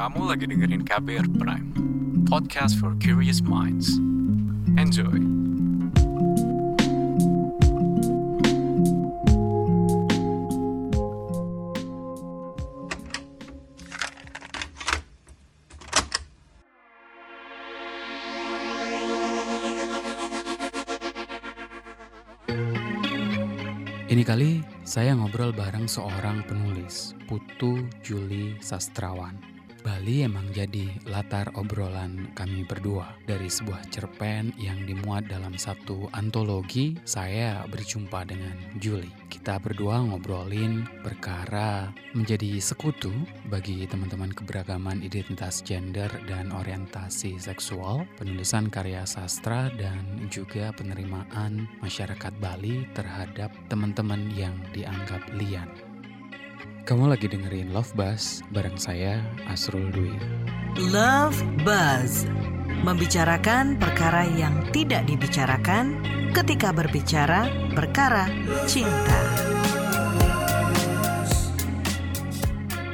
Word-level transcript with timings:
Kamu 0.00 0.32
lagi 0.32 0.48
dengerin 0.48 0.80
KBR 0.80 1.28
Prime, 1.36 1.76
podcast 2.24 2.80
for 2.80 2.96
curious 3.04 3.44
minds. 3.44 4.00
Enjoy. 4.80 5.12
Ini 24.08 24.24
kali 24.24 24.64
saya 24.80 25.12
ngobrol 25.12 25.52
bareng 25.52 25.84
seorang 25.84 26.40
penulis, 26.48 27.12
Putu 27.28 27.84
Juli 28.00 28.56
Sastrawan. 28.64 29.59
Bali 29.80 30.20
emang 30.28 30.52
jadi 30.52 30.92
latar 31.08 31.48
obrolan 31.56 32.28
kami 32.36 32.68
berdua. 32.68 33.16
Dari 33.24 33.48
sebuah 33.48 33.88
cerpen 33.88 34.52
yang 34.60 34.84
dimuat 34.84 35.24
dalam 35.28 35.56
satu 35.56 36.12
antologi, 36.12 37.00
saya 37.08 37.64
berjumpa 37.64 38.28
dengan 38.28 38.52
Juli. 38.76 39.08
Kita 39.32 39.56
berdua 39.56 40.04
ngobrolin 40.04 40.84
perkara 41.00 41.88
menjadi 42.12 42.60
sekutu 42.60 43.12
bagi 43.48 43.88
teman-teman 43.88 44.36
keberagaman 44.36 45.00
identitas 45.00 45.64
gender 45.64 46.12
dan 46.28 46.52
orientasi 46.52 47.40
seksual, 47.40 48.04
penulisan 48.20 48.68
karya 48.68 49.08
sastra, 49.08 49.72
dan 49.80 50.28
juga 50.28 50.76
penerimaan 50.76 51.64
masyarakat 51.80 52.32
Bali 52.36 52.84
terhadap 52.92 53.48
teman-teman 53.72 54.28
yang 54.36 54.54
dianggap 54.76 55.24
lian. 55.34 55.89
Kamu 56.90 57.06
lagi 57.06 57.30
dengerin 57.30 57.70
Love 57.70 57.94
Buzz 57.94 58.42
bareng 58.50 58.74
saya 58.74 59.22
Asrul 59.46 59.94
Dwi. 59.94 60.10
Love 60.90 61.38
Buzz 61.62 62.26
membicarakan 62.82 63.78
perkara 63.78 64.26
yang 64.34 64.66
tidak 64.74 65.06
dibicarakan 65.06 66.02
ketika 66.34 66.74
berbicara 66.74 67.46
perkara 67.78 68.26
cinta. 68.66 69.22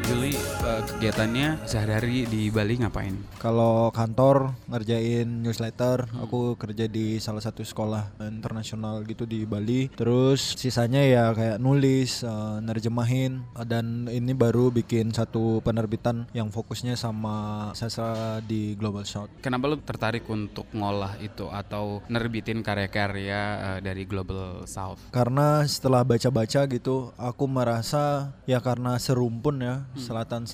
Juli 0.04 0.55
eh, 0.66 0.82
kegiatannya 0.82 1.48
sehari-hari 1.62 2.26
di 2.26 2.50
Bali 2.50 2.82
ngapain? 2.82 3.14
Kalau 3.38 3.94
kantor 3.94 4.58
ngerjain 4.66 5.46
newsletter, 5.46 6.10
aku 6.18 6.58
kerja 6.58 6.90
di 6.90 7.22
salah 7.22 7.40
satu 7.40 7.62
sekolah 7.62 8.18
internasional 8.26 9.06
gitu 9.06 9.22
di 9.22 9.46
Bali. 9.46 9.86
Terus 9.94 10.58
sisanya 10.58 11.06
ya 11.06 11.30
kayak 11.30 11.62
nulis, 11.62 12.26
eh, 12.26 12.58
nerjemahin 12.58 13.46
dan 13.62 14.10
ini 14.10 14.34
baru 14.34 14.74
bikin 14.74 15.14
satu 15.14 15.62
penerbitan 15.62 16.26
yang 16.34 16.50
fokusnya 16.50 16.98
sama 16.98 17.70
sastra 17.78 18.42
di 18.42 18.74
Global 18.74 19.06
South. 19.06 19.30
Kenapa 19.38 19.70
lu 19.70 19.78
tertarik 19.78 20.26
untuk 20.26 20.66
ngolah 20.74 21.14
itu 21.22 21.46
atau 21.46 22.02
nerbitin 22.10 22.66
karya-karya 22.66 23.40
eh, 23.56 23.78
dari 23.84 24.02
Global 24.08 24.66
South? 24.66 24.98
Karena 25.14 25.62
setelah 25.68 26.02
baca-baca 26.02 26.66
gitu, 26.66 27.14
aku 27.14 27.44
merasa 27.46 28.34
ya 28.48 28.58
karena 28.58 28.98
serumpun 28.98 29.62
ya 29.62 29.76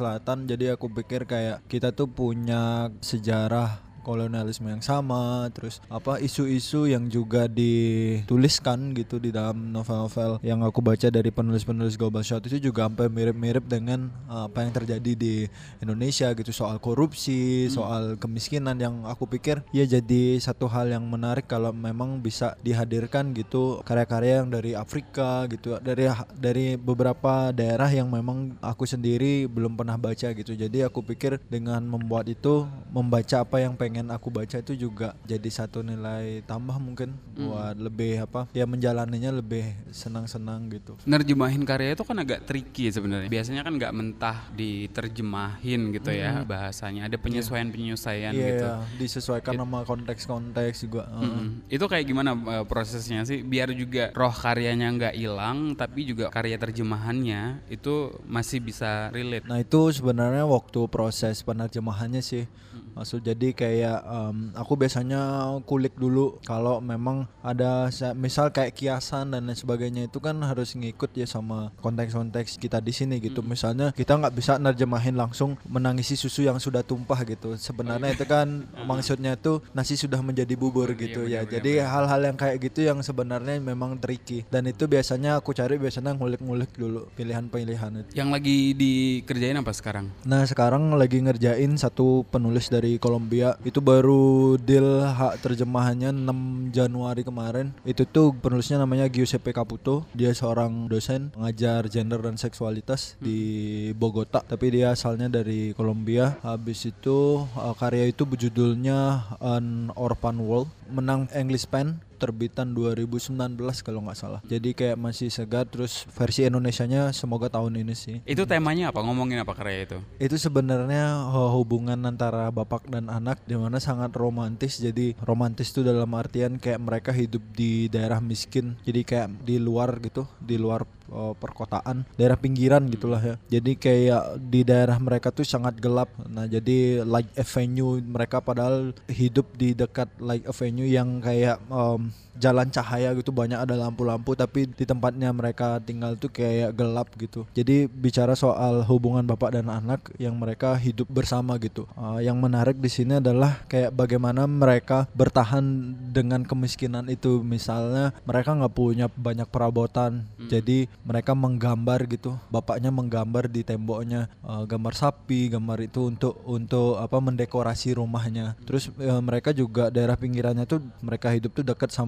selatan-selatan, 0.02 0.50
jadi 0.50 0.74
aku 0.74 0.90
pikir 0.90 1.30
kayak 1.30 1.62
kita 1.70 1.94
tuh 1.94 2.10
punya 2.10 2.90
sejarah 2.98 3.91
kolonialisme 4.02 4.66
yang 4.66 4.82
sama, 4.82 5.46
terus 5.54 5.78
apa 5.86 6.18
isu-isu 6.18 6.90
yang 6.90 7.06
juga 7.06 7.46
dituliskan 7.46 8.92
gitu 8.98 9.22
di 9.22 9.30
dalam 9.30 9.70
novel-novel 9.70 10.42
yang 10.42 10.60
aku 10.66 10.82
baca 10.82 11.08
dari 11.08 11.30
penulis-penulis 11.30 11.94
Global 11.94 12.26
South 12.26 12.44
itu 12.50 12.58
juga 12.58 12.90
sampai 12.90 13.06
mirip-mirip 13.06 13.64
dengan 13.70 14.10
uh, 14.26 14.50
apa 14.50 14.66
yang 14.66 14.72
terjadi 14.74 15.12
di 15.14 15.34
Indonesia 15.78 16.34
gitu 16.34 16.50
soal 16.50 16.82
korupsi, 16.82 17.70
soal 17.70 18.18
kemiskinan 18.18 18.76
yang 18.82 19.06
aku 19.06 19.30
pikir 19.30 19.62
ya 19.70 19.86
jadi 19.86 20.42
satu 20.42 20.66
hal 20.66 20.90
yang 20.90 21.06
menarik 21.06 21.46
kalau 21.46 21.70
memang 21.70 22.18
bisa 22.18 22.58
dihadirkan 22.66 23.30
gitu 23.32 23.80
karya-karya 23.86 24.42
yang 24.42 24.50
dari 24.50 24.74
Afrika 24.74 25.46
gitu 25.46 25.78
dari 25.78 26.10
dari 26.34 26.74
beberapa 26.74 27.54
daerah 27.54 27.86
yang 27.86 28.10
memang 28.10 28.58
aku 28.58 28.88
sendiri 28.88 29.46
belum 29.46 29.78
pernah 29.78 29.94
baca 30.00 30.32
gitu. 30.32 30.52
Jadi 30.56 30.82
aku 30.82 31.04
pikir 31.04 31.38
dengan 31.46 31.84
membuat 31.84 32.26
itu 32.26 32.66
membaca 32.90 33.44
apa 33.44 33.60
yang 33.60 33.78
pengen 33.78 33.91
aku 34.00 34.32
baca 34.32 34.56
itu 34.56 34.72
juga 34.72 35.12
jadi 35.28 35.48
satu 35.52 35.84
nilai 35.84 36.40
tambah 36.48 36.80
mungkin 36.80 37.12
buat 37.36 37.76
lebih 37.76 38.24
apa 38.24 38.48
ya 38.56 38.64
menjalaninya 38.64 39.28
lebih 39.28 39.64
senang-senang 39.92 40.72
gitu. 40.72 40.96
Nerjemahin 41.04 41.66
karya 41.68 41.92
itu 41.92 42.04
kan 42.06 42.16
agak 42.22 42.48
tricky 42.48 42.88
sebenarnya. 42.88 43.28
Biasanya 43.28 43.62
kan 43.66 43.76
nggak 43.76 43.92
mentah 43.92 44.38
diterjemahin 44.56 45.92
gitu 45.92 46.10
ya 46.12 46.46
bahasanya. 46.46 47.10
Ada 47.10 47.16
penyesuaian-penyesuaian 47.18 48.32
Iya, 48.32 48.46
gitu. 48.48 48.66
iya, 48.66 48.74
disesuaikan 48.96 49.52
sama 49.58 49.84
konteks-konteks 49.84 50.76
juga. 50.88 51.10
uh. 51.12 51.20
Mm-mm. 51.22 51.68
Itu 51.68 51.84
kayak 51.90 52.04
gimana 52.06 52.30
eh, 52.32 52.64
prosesnya 52.64 53.26
sih 53.26 53.42
biar 53.42 53.74
juga 53.74 54.14
roh 54.14 54.32
karyanya 54.32 54.88
nggak 54.94 55.14
hilang 55.18 55.74
tapi 55.74 56.06
juga 56.06 56.30
karya 56.30 56.56
terjemahannya 56.56 57.66
itu 57.68 58.14
masih 58.24 58.62
bisa 58.62 59.10
relate. 59.10 59.44
Nah 59.48 59.58
itu 59.60 59.80
sebenarnya 59.92 60.46
waktu 60.46 60.86
proses 60.88 61.42
penerjemahannya 61.42 62.22
sih 62.22 62.46
Maksud 62.92 63.22
jadi 63.22 63.48
kayak 63.50 63.98
em, 64.02 64.36
aku 64.52 64.76
biasanya 64.76 65.20
kulik 65.62 65.96
dulu 65.96 66.36
kalau 66.42 66.76
memang 66.78 67.24
ada 67.40 67.88
sa- 67.88 68.12
misal 68.12 68.48
kayak 68.48 68.72
kiasan 68.72 69.32
dan 69.32 69.44
lain 69.44 69.56
sebagainya 69.56 70.02
itu 70.06 70.18
kan 70.18 70.36
harus 70.42 70.76
ngikut 70.76 71.08
ya 71.14 71.24
sama 71.24 71.72
konteks-konteks 71.80 72.56
kita 72.56 72.78
di 72.78 72.92
sini 72.92 73.16
gitu. 73.16 73.40
Misalnya 73.40 73.92
kita 73.92 74.12
nggak 74.14 74.34
bisa 74.34 74.52
nerjemahin 74.56 75.16
langsung 75.16 75.56
menangisi 75.64 76.14
susu 76.14 76.44
yang 76.44 76.58
sudah 76.58 76.82
tumpah 76.82 77.24
gitu. 77.24 77.56
Sebenarnya 77.56 78.12
itu 78.12 78.28
kan 78.28 78.68
maksudnya 78.90 79.36
tuh 79.36 79.64
nasi 79.72 79.96
sudah 79.96 80.20
menjadi 80.20 80.52
bubur 80.52 80.92
gitu 80.92 81.24
ya. 81.24 81.44
Jadi 81.44 81.80
hal-hal 81.80 82.20
yang 82.22 82.36
kayak 82.36 82.60
gitu 82.60 82.84
yang 82.84 83.00
sebenarnya 83.00 83.56
memang 83.56 83.96
tricky 83.96 84.44
dan 84.48 84.68
itu 84.68 84.84
biasanya 84.84 85.40
aku 85.40 85.56
cari 85.56 85.80
biasanya 85.80 86.12
ngulik-ngulik 86.12 86.76
dulu 86.76 87.08
pilihan-pilihan 87.16 88.04
itu. 88.04 88.10
Yang 88.12 88.28
lagi 88.28 88.56
dikerjain 88.76 89.56
apa 89.56 89.72
sekarang? 89.72 90.12
Nah 90.28 90.44
sekarang 90.44 90.92
lagi 90.92 91.22
ngerjain 91.22 91.72
satu 91.78 92.26
penulis 92.28 92.68
dari 92.68 92.81
Kolombia. 92.98 93.54
Itu 93.62 93.78
baru 93.78 94.58
deal 94.58 95.06
hak 95.06 95.42
terjemahannya 95.44 96.10
6 96.10 96.74
Januari 96.74 97.22
kemarin. 97.22 97.70
Itu 97.86 98.02
tuh 98.02 98.34
penulisnya 98.34 98.82
namanya 98.82 99.06
Giuseppe 99.06 99.54
Caputo. 99.54 100.04
Dia 100.12 100.34
seorang 100.34 100.90
dosen 100.90 101.30
ngajar 101.38 101.86
gender 101.86 102.18
dan 102.18 102.34
seksualitas 102.34 103.14
di 103.22 103.90
Bogota. 103.94 104.42
Tapi 104.42 104.74
dia 104.74 104.90
asalnya 104.90 105.30
dari 105.30 105.70
Kolombia. 105.78 106.36
Habis 106.42 106.90
itu 106.90 107.46
uh, 107.54 107.74
karya 107.78 108.10
itu 108.10 108.26
berjudulnya 108.26 109.30
An 109.38 109.94
Orphan 109.94 110.42
World. 110.42 110.70
Menang 110.90 111.30
English 111.32 111.70
Pen 111.70 112.02
terbitan 112.22 112.70
2019 112.70 113.34
kalau 113.82 114.06
nggak 114.06 114.18
salah. 114.18 114.40
Jadi 114.46 114.78
kayak 114.78 114.94
masih 114.94 115.26
segar 115.34 115.66
terus 115.66 116.06
versi 116.14 116.46
Indonesianya 116.46 117.10
semoga 117.10 117.50
tahun 117.50 117.82
ini 117.82 117.98
sih. 117.98 118.22
Itu 118.22 118.46
temanya 118.46 118.94
apa? 118.94 119.02
Ngomongin 119.02 119.42
apa 119.42 119.58
karya 119.58 119.90
itu? 119.90 119.98
itu 120.22 120.38
sebenarnya 120.38 121.26
uh, 121.34 121.50
hubungan 121.50 121.98
antara 122.06 122.46
bapak 122.54 122.86
dan 122.86 123.10
anak 123.10 123.42
di 123.42 123.58
mana 123.58 123.82
sangat 123.82 124.14
romantis. 124.14 124.78
Jadi 124.78 125.18
romantis 125.18 125.74
itu 125.74 125.82
dalam 125.82 126.14
artian 126.14 126.62
kayak 126.62 126.78
mereka 126.78 127.10
hidup 127.10 127.42
di 127.50 127.90
daerah 127.90 128.22
miskin. 128.22 128.78
Jadi 128.86 129.02
kayak 129.02 129.42
di 129.42 129.58
luar 129.58 129.98
gitu 129.98 130.22
di 130.38 130.54
luar 130.54 130.86
uh, 131.10 131.34
perkotaan 131.34 132.06
daerah 132.14 132.38
pinggiran 132.38 132.86
gitulah 132.86 133.18
ya. 133.18 133.34
Jadi 133.50 133.74
kayak 133.74 134.38
di 134.38 134.62
daerah 134.62 134.96
mereka 135.02 135.34
tuh 135.34 135.42
sangat 135.42 135.74
gelap. 135.82 136.14
Nah 136.30 136.46
jadi 136.46 137.02
like 137.02 137.34
avenue 137.34 137.98
mereka 137.98 138.38
padahal 138.38 138.94
hidup 139.10 139.50
di 139.58 139.74
dekat 139.74 140.06
like 140.22 140.46
avenue 140.46 140.86
yang 140.86 141.18
kayak 141.18 141.58
um, 141.66 142.11
jalan 142.36 142.68
cahaya 142.72 143.12
gitu 143.12 143.30
banyak 143.30 143.60
ada 143.60 143.76
lampu-lampu 143.76 144.32
tapi 144.32 144.68
di 144.68 144.84
tempatnya 144.88 145.32
mereka 145.32 145.78
tinggal 145.84 146.16
tuh 146.16 146.32
kayak 146.32 146.72
gelap 146.72 147.08
gitu. 147.20 147.44
Jadi 147.52 147.88
bicara 147.88 148.32
soal 148.32 148.84
hubungan 148.88 149.24
bapak 149.24 149.60
dan 149.60 149.68
anak 149.68 150.12
yang 150.16 150.36
mereka 150.36 150.72
hidup 150.76 151.08
bersama 151.12 151.60
gitu. 151.60 151.84
Uh, 151.94 152.18
yang 152.24 152.36
menarik 152.40 152.76
di 152.80 152.88
sini 152.88 153.20
adalah 153.20 153.62
kayak 153.68 153.92
bagaimana 153.92 154.48
mereka 154.48 155.06
bertahan 155.12 155.94
dengan 156.12 156.44
kemiskinan 156.44 157.08
itu. 157.12 157.44
Misalnya 157.44 158.16
mereka 158.24 158.56
nggak 158.56 158.74
punya 158.74 159.06
banyak 159.12 159.48
perabotan 159.48 160.24
jadi 160.48 160.88
mereka 161.04 161.36
menggambar 161.36 162.08
gitu. 162.08 162.36
Bapaknya 162.48 162.88
menggambar 162.88 163.48
di 163.48 163.62
temboknya 163.62 164.32
uh, 164.44 164.64
gambar 164.64 164.94
sapi 164.96 165.52
gambar 165.52 165.78
itu 165.84 166.08
untuk 166.08 166.34
untuk 166.48 166.96
apa 166.96 167.18
mendekorasi 167.20 167.96
rumahnya. 167.96 168.56
Terus 168.64 168.88
eh, 168.98 169.22
mereka 169.22 169.52
juga 169.52 169.92
daerah 169.92 170.16
pinggirannya 170.16 170.64
tuh 170.64 170.80
mereka 171.04 171.30
hidup 171.30 171.52
tuh 171.52 171.64
dekat 171.66 171.92
sama 171.92 172.01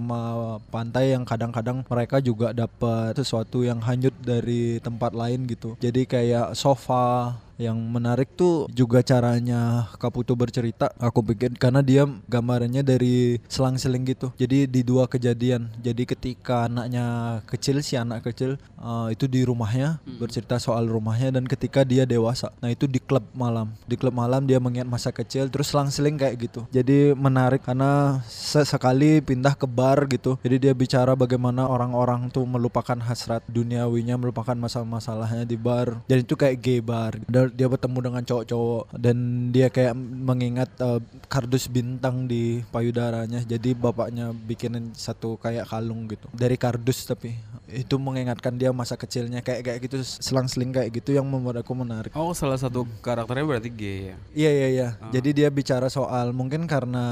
pantai 0.71 1.15
yang 1.17 1.23
kadang-kadang 1.27 1.83
mereka 1.87 2.19
juga 2.19 2.51
dapat 2.51 3.17
sesuatu 3.19 3.63
yang 3.63 3.81
hanyut 3.83 4.15
dari 4.23 4.79
tempat 4.81 5.15
lain 5.15 5.47
gitu. 5.49 5.75
Jadi 5.79 6.07
kayak 6.09 6.57
sofa 6.59 7.37
Yang 7.61 7.79
menarik 7.79 8.29
tuh 8.35 8.67
juga 8.73 9.01
caranya 9.05 9.87
Kaputo 9.99 10.35
bercerita. 10.35 10.91
Aku 10.99 11.23
pikir 11.23 11.55
karena 11.55 11.81
dia 11.81 12.03
gambarannya 12.27 12.83
dari 12.83 13.39
selang-seling 13.47 14.03
gitu. 14.11 14.35
Jadi 14.35 14.67
di 14.67 14.81
dua 14.83 15.07
kejadian. 15.07 15.71
Jadi 15.79 16.03
ketika 16.05 16.67
anaknya 16.67 17.39
kecil 17.47 17.79
si 17.85 17.95
anak 17.95 18.27
kecil 18.27 18.59
uh, 18.81 19.09
itu 19.11 19.31
di 19.31 19.47
rumahnya 19.47 20.03
bercerita 20.19 20.59
soal 20.59 20.87
rumahnya 20.91 21.35
dan 21.35 21.45
ketika 21.47 21.87
dia 21.87 22.03
dewasa. 22.09 22.51
Nah 22.59 22.71
itu 22.73 22.91
di 22.91 22.99
klub 22.99 23.25
malam. 23.37 23.71
Di 23.87 23.95
klub 23.95 24.15
malam 24.15 24.45
dia 24.45 24.59
mengingat 24.59 24.91
masa 24.91 25.11
kecil 25.15 25.47
terus 25.49 25.71
selang-seling 25.71 26.19
kayak 26.19 26.51
gitu. 26.51 26.67
Jadi 26.75 27.15
menarik 27.15 27.63
karena 27.63 28.23
sesekali 28.27 29.23
pindah 29.23 29.55
ke 29.55 29.67
bar 29.69 30.07
gitu. 30.11 30.37
Jadi 30.43 30.57
dia 30.69 30.73
bicara 30.75 31.15
bagaimana 31.15 31.67
orang-orang 31.71 32.29
tuh 32.31 32.45
melupakan 32.47 32.97
hasrat 32.99 33.43
duniawinya, 33.47 34.19
melupakan 34.19 34.57
masalah-masalahnya 34.57 35.47
di 35.47 35.57
bar. 35.59 36.03
Dan 36.11 36.23
itu 36.23 36.35
kayak 36.35 36.61
gay 36.61 36.81
bar. 36.83 37.17
Dan 37.27 37.44
dia 37.51 37.67
bertemu 37.69 37.99
dengan 38.01 38.23
cowok-cowok 38.23 38.85
dan 38.97 39.17
dia 39.51 39.69
kayak 39.69 39.95
mengingat 39.99 40.71
uh, 40.81 41.03
kardus 41.27 41.67
bintang 41.67 42.31
di 42.31 42.63
payudaranya. 42.71 43.43
Jadi 43.45 43.75
bapaknya 43.75 44.31
bikinin 44.31 44.95
satu 44.95 45.37
kayak 45.41 45.69
kalung 45.69 46.07
gitu. 46.07 46.31
Dari 46.33 46.55
kardus 46.55 47.05
tapi 47.09 47.35
itu 47.75 47.97
mengingatkan 47.99 48.55
dia 48.55 48.71
masa 48.71 48.95
kecilnya 48.95 49.43
kayak 49.43 49.67
kayak 49.67 49.79
gitu 49.89 49.99
selang-seling 50.05 50.71
kayak 50.71 50.95
gitu 50.95 51.17
yang 51.17 51.27
membuat 51.27 51.65
aku 51.67 51.75
menarik. 51.75 52.15
Oh, 52.15 52.31
salah 52.37 52.61
satu 52.61 52.87
karakternya 53.03 53.45
berarti 53.45 53.71
gay 53.73 53.99
ya. 54.13 54.17
Iya 54.31 54.51
iya 54.51 54.69
iya. 54.71 54.89
Jadi 55.11 55.43
dia 55.43 55.49
bicara 55.51 55.91
soal 55.91 56.31
mungkin 56.31 56.71
karena 56.71 57.05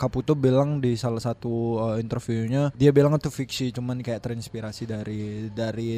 Kaputo 0.00 0.32
bilang 0.32 0.80
di 0.80 0.96
salah 0.96 1.20
satu 1.20 1.82
uh, 1.82 1.96
interviewnya 2.00 2.72
dia 2.72 2.88
bilang 2.94 3.12
itu 3.18 3.28
fiksi 3.28 3.74
cuman 3.76 4.00
kayak 4.00 4.24
terinspirasi 4.24 4.88
dari 4.88 5.52
dari 5.52 5.92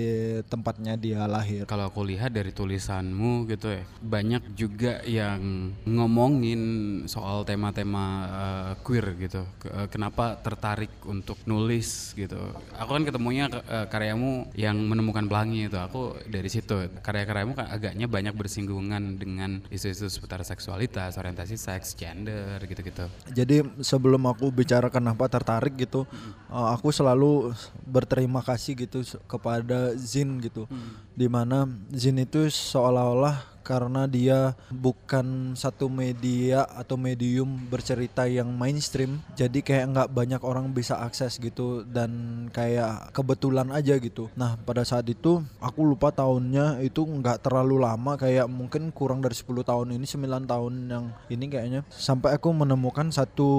tempatnya 0.48 0.98
dia 0.98 1.28
lahir. 1.30 1.68
Kalau 1.70 1.86
aku 1.86 2.02
lihat 2.02 2.34
dari 2.34 2.50
tulisanmu 2.50 3.46
gitu 3.46 3.53
ya, 3.62 3.82
banyak 4.02 4.42
juga 4.58 4.98
yang 5.06 5.70
ngomongin 5.86 6.62
soal 7.06 7.46
tema-tema 7.46 8.04
uh, 8.26 8.72
queer 8.82 9.14
gitu. 9.20 9.46
Uh, 9.68 9.86
kenapa 9.86 10.40
tertarik 10.40 10.90
untuk 11.04 11.36
nulis 11.44 12.16
gitu? 12.16 12.38
Aku 12.74 12.96
kan 12.96 13.04
ketemunya 13.04 13.52
ke- 13.52 13.64
uh, 13.68 13.86
karyamu 13.86 14.48
yang 14.56 14.74
menemukan 14.80 15.28
pelangi 15.28 15.68
itu. 15.68 15.76
Aku 15.76 16.16
dari 16.26 16.48
situ 16.48 16.88
karya-karyamu 17.04 17.52
kan 17.52 17.68
agaknya 17.68 18.08
banyak 18.08 18.32
bersinggungan 18.32 19.20
dengan 19.20 19.60
isu-isu 19.68 20.08
seputar 20.08 20.40
seksualitas, 20.42 21.20
orientasi 21.20 21.60
seks, 21.60 21.92
gender 21.94 22.58
gitu-gitu. 22.64 23.06
Jadi 23.30 23.62
sebelum 23.84 24.24
aku 24.24 24.48
bicara 24.48 24.88
kenapa 24.88 25.28
tertarik 25.28 25.76
gitu, 25.76 26.08
uh, 26.48 26.72
aku 26.72 26.88
selalu 26.88 27.52
berterima 27.84 28.40
kasih 28.40 28.88
gitu 28.88 29.04
kepada 29.28 29.92
Zin 30.00 30.40
gitu. 30.40 30.64
Di 31.12 31.28
mana 31.28 31.68
Zin 31.92 32.16
itu 32.16 32.48
seolah-olah 32.48 33.43
karena 33.64 34.04
dia 34.04 34.52
bukan 34.68 35.56
satu 35.56 35.88
media 35.88 36.68
atau 36.68 37.00
medium 37.00 37.48
bercerita 37.72 38.28
yang 38.28 38.52
mainstream. 38.52 39.24
Jadi 39.34 39.64
kayak 39.64 39.88
nggak 39.96 40.10
banyak 40.12 40.42
orang 40.44 40.70
bisa 40.76 41.00
akses 41.00 41.40
gitu 41.40 41.82
dan 41.88 42.46
kayak 42.52 43.10
kebetulan 43.16 43.72
aja 43.72 43.96
gitu. 43.96 44.28
Nah 44.36 44.60
pada 44.60 44.84
saat 44.84 45.08
itu 45.08 45.40
aku 45.58 45.80
lupa 45.82 46.12
tahunnya 46.12 46.84
itu 46.84 47.00
nggak 47.00 47.40
terlalu 47.40 47.80
lama 47.80 48.20
kayak 48.20 48.44
mungkin 48.46 48.92
kurang 48.92 49.24
dari 49.24 49.32
10 49.32 49.64
tahun 49.64 49.96
ini 49.96 50.04
9 50.04 50.44
tahun 50.44 50.72
yang 50.92 51.04
ini 51.32 51.44
kayaknya. 51.48 51.80
Sampai 51.88 52.36
aku 52.36 52.52
menemukan 52.52 53.08
satu 53.08 53.50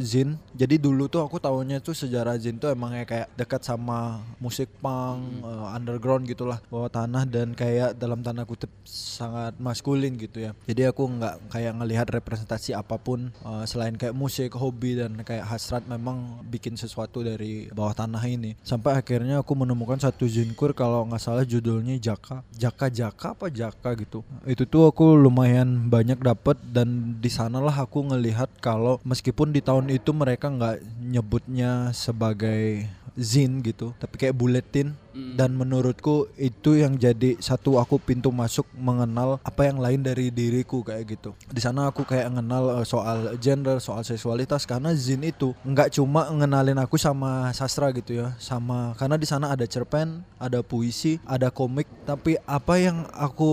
zin. 0.00 0.40
Jadi 0.56 0.80
dulu 0.80 1.12
tuh 1.12 1.20
aku 1.20 1.36
tahunya 1.36 1.84
tuh 1.84 1.92
sejarah 1.92 2.40
zin 2.40 2.56
tuh 2.56 2.72
emangnya 2.72 3.04
kayak 3.04 3.28
dekat 3.36 3.60
sama 3.66 4.22
musik 4.38 4.70
punk 4.78 5.42
eh, 5.42 5.66
underground 5.76 6.24
gitulah 6.24 6.62
bawah 6.70 6.88
tanah 6.88 7.26
dan 7.26 7.52
kayak 7.58 7.98
dalam 7.98 8.22
tanda 8.22 8.46
kutip 8.46 8.70
sangat 8.86 9.41
maskulin 9.58 10.14
gitu 10.14 10.38
ya. 10.38 10.54
Jadi 10.68 10.86
aku 10.86 11.10
nggak 11.10 11.50
kayak 11.50 11.72
ngelihat 11.82 12.06
representasi 12.12 12.76
apa 12.78 13.00
pun 13.02 13.34
eh, 13.42 13.64
selain 13.66 13.98
kayak 13.98 14.14
musik 14.14 14.54
hobi 14.54 15.02
dan 15.02 15.18
kayak 15.26 15.48
hasrat 15.48 15.82
memang 15.90 16.44
bikin 16.46 16.78
sesuatu 16.78 17.26
dari 17.26 17.66
bawah 17.74 17.96
tanah 17.96 18.22
ini. 18.28 18.54
Sampai 18.62 18.94
akhirnya 18.94 19.42
aku 19.42 19.58
menemukan 19.58 19.98
satu 19.98 20.28
zinkur 20.28 20.76
kalau 20.76 21.02
nggak 21.08 21.22
salah 21.22 21.42
judulnya 21.42 21.98
Jaka. 21.98 22.46
Jaka 22.54 22.86
Jaka 22.92 23.34
apa 23.34 23.50
Jaka 23.50 23.90
gitu. 23.98 24.22
Itu 24.46 24.68
tuh 24.68 24.86
aku 24.92 25.18
lumayan 25.18 25.90
banyak 25.90 26.22
dapet 26.22 26.60
dan 26.70 27.18
di 27.18 27.30
sanalah 27.32 27.74
aku 27.74 28.04
ngelihat 28.12 28.52
kalau 28.60 29.02
meskipun 29.02 29.50
di 29.50 29.64
tahun 29.64 29.88
itu 29.90 30.12
mereka 30.12 30.52
nggak 30.52 30.84
nyebutnya 31.00 31.90
sebagai 31.96 32.86
zin 33.18 33.60
gitu 33.60 33.92
tapi 34.00 34.16
kayak 34.16 34.36
bulletin 34.36 34.96
dan 35.12 35.52
menurutku 35.52 36.28
itu 36.40 36.80
yang 36.80 36.96
jadi 36.96 37.36
satu 37.36 37.76
aku 37.76 38.00
pintu 38.00 38.32
masuk 38.32 38.64
mengenal 38.72 39.38
apa 39.44 39.68
yang 39.68 39.76
lain 39.76 40.00
dari 40.00 40.32
diriku 40.32 40.80
kayak 40.80 41.04
gitu. 41.16 41.36
Di 41.52 41.60
sana 41.60 41.92
aku 41.92 42.04
kayak 42.08 42.32
mengenal 42.32 42.80
eh, 42.80 42.86
soal 42.88 43.36
gender 43.36 43.76
soal 43.78 44.02
seksualitas 44.02 44.64
karena 44.64 44.96
zin 44.96 45.20
itu 45.24 45.52
nggak 45.62 45.92
cuma 46.00 46.32
ngenalin 46.32 46.80
aku 46.80 46.96
sama 46.96 47.52
sastra 47.52 47.92
gitu 47.92 48.16
ya 48.16 48.32
sama 48.40 48.96
karena 48.96 49.20
di 49.20 49.28
sana 49.28 49.52
ada 49.52 49.68
cerpen 49.68 50.24
ada 50.40 50.64
puisi 50.64 51.20
ada 51.28 51.52
komik 51.52 51.86
tapi 52.08 52.40
apa 52.48 52.74
yang 52.80 53.04
aku 53.12 53.52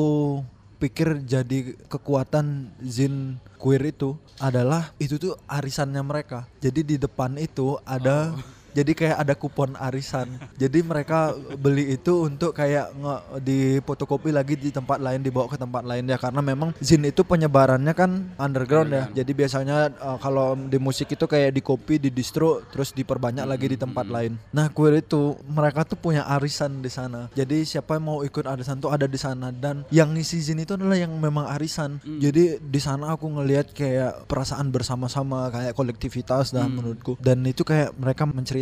pikir 0.80 1.20
jadi 1.28 1.76
kekuatan 1.92 2.72
zin 2.80 3.36
queer 3.60 3.92
itu 3.92 4.16
adalah 4.40 4.96
itu 4.96 5.20
tuh 5.20 5.36
arisannya 5.44 6.00
mereka. 6.00 6.48
Jadi 6.64 6.88
di 6.88 6.96
depan 6.96 7.36
itu 7.36 7.76
ada 7.84 8.32
jadi 8.74 8.92
kayak 8.94 9.18
ada 9.22 9.34
kupon 9.36 9.74
arisan. 9.78 10.28
Jadi 10.56 10.80
mereka 10.86 11.34
beli 11.58 11.96
itu 11.96 12.28
untuk 12.28 12.56
kayak 12.56 12.94
nge 12.96 13.16
di 13.42 13.60
fotokopi 13.84 14.30
lagi 14.30 14.56
di 14.56 14.70
tempat 14.70 15.02
lain 15.02 15.22
dibawa 15.26 15.50
ke 15.50 15.58
tempat 15.58 15.84
lain 15.84 16.06
ya 16.08 16.18
karena 16.18 16.42
memang 16.42 16.70
zin 16.80 17.04
itu 17.06 17.26
penyebarannya 17.26 17.94
kan 17.94 18.12
underground 18.38 18.92
ya. 18.94 19.04
Jadi 19.22 19.32
biasanya 19.36 19.92
uh, 20.00 20.18
kalau 20.22 20.56
di 20.56 20.78
musik 20.78 21.12
itu 21.14 21.26
kayak 21.26 21.56
di 21.56 21.62
copy, 21.64 21.98
di 21.98 22.10
distro 22.14 22.62
terus 22.70 22.94
diperbanyak 22.94 23.46
lagi 23.46 23.68
di 23.70 23.78
tempat 23.78 24.06
lain. 24.08 24.38
Nah, 24.54 24.70
queer 24.72 25.02
itu 25.02 25.38
mereka 25.50 25.84
tuh 25.84 26.00
punya 26.00 26.26
arisan 26.30 26.82
di 26.82 26.92
sana. 26.92 27.28
Jadi 27.34 27.66
siapa 27.66 27.98
yang 27.98 28.06
mau 28.06 28.20
ikut 28.22 28.46
arisan 28.46 28.80
tuh 28.80 28.94
ada 28.94 29.06
di 29.06 29.20
sana 29.20 29.52
dan 29.54 29.84
yang 29.90 30.14
ngisi 30.14 30.40
zin 30.42 30.62
itu 30.62 30.78
adalah 30.78 30.96
yang 30.96 31.12
memang 31.14 31.50
arisan. 31.52 32.00
Jadi 32.06 32.62
di 32.62 32.80
sana 32.82 33.14
aku 33.14 33.28
ngelihat 33.28 33.74
kayak 33.74 34.30
perasaan 34.30 34.72
bersama-sama 34.72 35.50
kayak 35.50 35.74
kolektivitas 35.76 36.52
dah 36.56 36.66
menurutku 36.66 37.18
dan 37.20 37.42
itu 37.46 37.66
kayak 37.66 37.94
mereka 37.98 38.24
menceritakan 38.26 38.59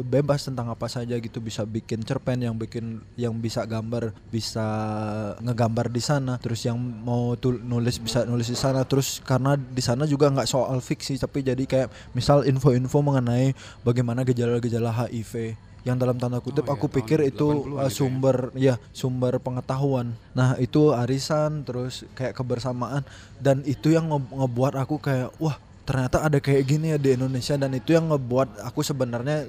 bebas 0.00 0.46
tentang 0.46 0.68
apa 0.72 0.86
saja 0.90 1.16
gitu. 1.16 1.38
Bisa 1.38 1.62
bikin 1.62 2.02
cerpen 2.02 2.40
yang 2.40 2.56
bikin 2.56 3.00
yang 3.14 3.36
bisa 3.38 3.62
gambar 3.64 4.16
bisa 4.28 4.66
ngegambar 5.40 5.92
di 5.92 6.02
sana. 6.02 6.36
Terus 6.40 6.64
yang 6.66 6.76
mau 6.80 7.36
tul- 7.36 7.62
nulis 7.62 8.00
bisa 8.00 8.24
nulis 8.24 8.48
di 8.48 8.58
sana. 8.58 8.82
Terus 8.84 9.20
karena 9.22 9.54
di 9.56 9.82
sana 9.84 10.04
juga 10.04 10.28
nggak 10.32 10.48
soal 10.48 10.80
fiksi 10.82 11.20
tapi 11.20 11.44
jadi 11.44 11.64
kayak 11.64 11.88
misal 12.16 12.42
info-info 12.44 13.00
mengenai 13.04 13.52
bagaimana 13.84 14.26
gejala-gejala 14.26 14.90
HIV 14.90 15.56
yang 15.80 15.96
dalam 15.96 16.20
tanda 16.20 16.44
kutip 16.44 16.68
iya, 16.68 16.76
aku 16.76 16.86
tahun 16.92 16.96
pikir 17.00 17.18
itu 17.24 17.46
80-an 17.48 17.56
uh, 17.56 17.64
gitu 17.64 17.76
ya. 17.80 17.88
sumber 17.88 18.36
ya 18.52 18.74
sumber 18.92 19.32
pengetahuan. 19.40 20.12
Nah 20.36 20.56
itu 20.60 20.92
arisan 20.92 21.64
terus 21.64 22.04
kayak 22.12 22.36
kebersamaan. 22.36 23.00
Dan 23.40 23.64
itu 23.64 23.88
yang 23.88 24.12
nge- 24.12 24.32
ngebuat 24.36 24.76
aku 24.76 25.00
kayak 25.00 25.32
wah 25.40 25.56
ternyata 25.80 26.22
ada 26.22 26.38
kayak 26.38 26.62
gini 26.64 26.94
ya 26.94 26.98
di 27.00 27.16
Indonesia 27.16 27.58
dan 27.58 27.74
itu 27.74 27.90
yang 27.90 28.08
ngebuat 28.08 28.62
aku 28.62 28.80
sebenarnya 28.80 29.42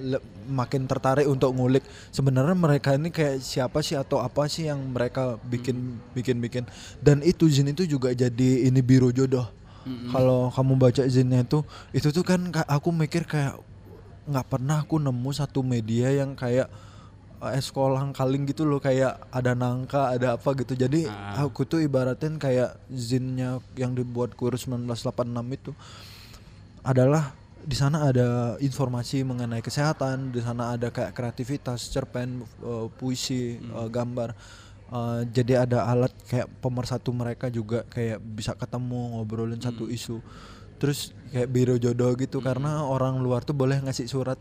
makin 0.47 0.89
tertarik 0.89 1.27
untuk 1.27 1.53
ngulik. 1.53 1.83
Sebenarnya 2.09 2.57
mereka 2.57 2.95
ini 2.95 3.13
kayak 3.13 3.39
siapa 3.39 3.79
sih 3.79 3.93
atau 3.93 4.17
apa 4.17 4.49
sih 4.49 4.65
yang 4.65 4.81
mereka 4.89 5.37
bikin 5.45 6.01
bikin 6.11 6.41
bikin. 6.41 6.63
Dan 6.97 7.21
itu 7.21 7.45
Zin 7.45 7.69
itu 7.69 7.85
juga 7.85 8.09
jadi 8.11 8.65
ini 8.65 8.81
biro 8.81 9.09
jodoh. 9.09 9.45
Kalau 10.09 10.49
kamu 10.49 10.73
baca 10.77 11.03
Zinnya 11.05 11.41
itu 11.41 11.65
itu 11.89 12.09
tuh 12.09 12.21
kan 12.21 12.41
ka- 12.49 12.69
aku 12.69 12.93
mikir 12.93 13.25
kayak 13.25 13.57
nggak 14.29 14.45
pernah 14.45 14.85
aku 14.85 15.01
nemu 15.01 15.29
satu 15.33 15.65
media 15.65 16.13
yang 16.13 16.37
kayak 16.37 16.69
eh, 17.41 17.57
sekolah 17.57 18.05
kaling 18.13 18.45
gitu 18.45 18.61
loh 18.61 18.77
kayak 18.77 19.17
ada 19.33 19.57
nangka 19.57 20.13
ada 20.13 20.37
apa 20.37 20.53
gitu. 20.53 20.77
Jadi 20.77 21.09
aku 21.35 21.65
tuh 21.65 21.81
ibaratin 21.81 22.37
kayak 22.37 22.77
zinnya 22.89 23.57
yang 23.73 23.93
dibuat 23.93 24.37
kurus 24.37 24.69
1986 24.69 25.57
itu 25.57 25.73
adalah 26.81 27.33
di 27.61 27.77
sana 27.77 28.09
ada 28.09 28.57
informasi 28.57 29.21
mengenai 29.21 29.61
kesehatan, 29.61 30.33
di 30.33 30.41
sana 30.41 30.73
ada 30.73 30.89
kayak 30.89 31.13
kreativitas, 31.13 31.93
cerpen, 31.93 32.41
eh, 32.61 32.87
puisi, 32.97 33.57
eh, 33.61 33.89
gambar. 33.89 34.33
Eh, 34.91 35.21
jadi 35.31 35.63
ada 35.69 35.87
alat 35.87 36.11
kayak 36.27 36.49
pemersatu 36.59 37.15
mereka 37.15 37.47
juga 37.47 37.87
kayak 37.87 38.19
bisa 38.19 38.51
ketemu 38.57 39.15
ngobrolin 39.17 39.61
satu 39.61 39.87
isu. 39.87 40.19
Terus 40.81 41.13
kayak 41.31 41.49
biro 41.53 41.75
jodoh 41.77 42.11
gitu 42.17 42.41
karena 42.41 42.83
orang 42.83 43.21
luar 43.21 43.45
tuh 43.45 43.53
boleh 43.55 43.79
ngasih 43.85 44.09
surat 44.09 44.39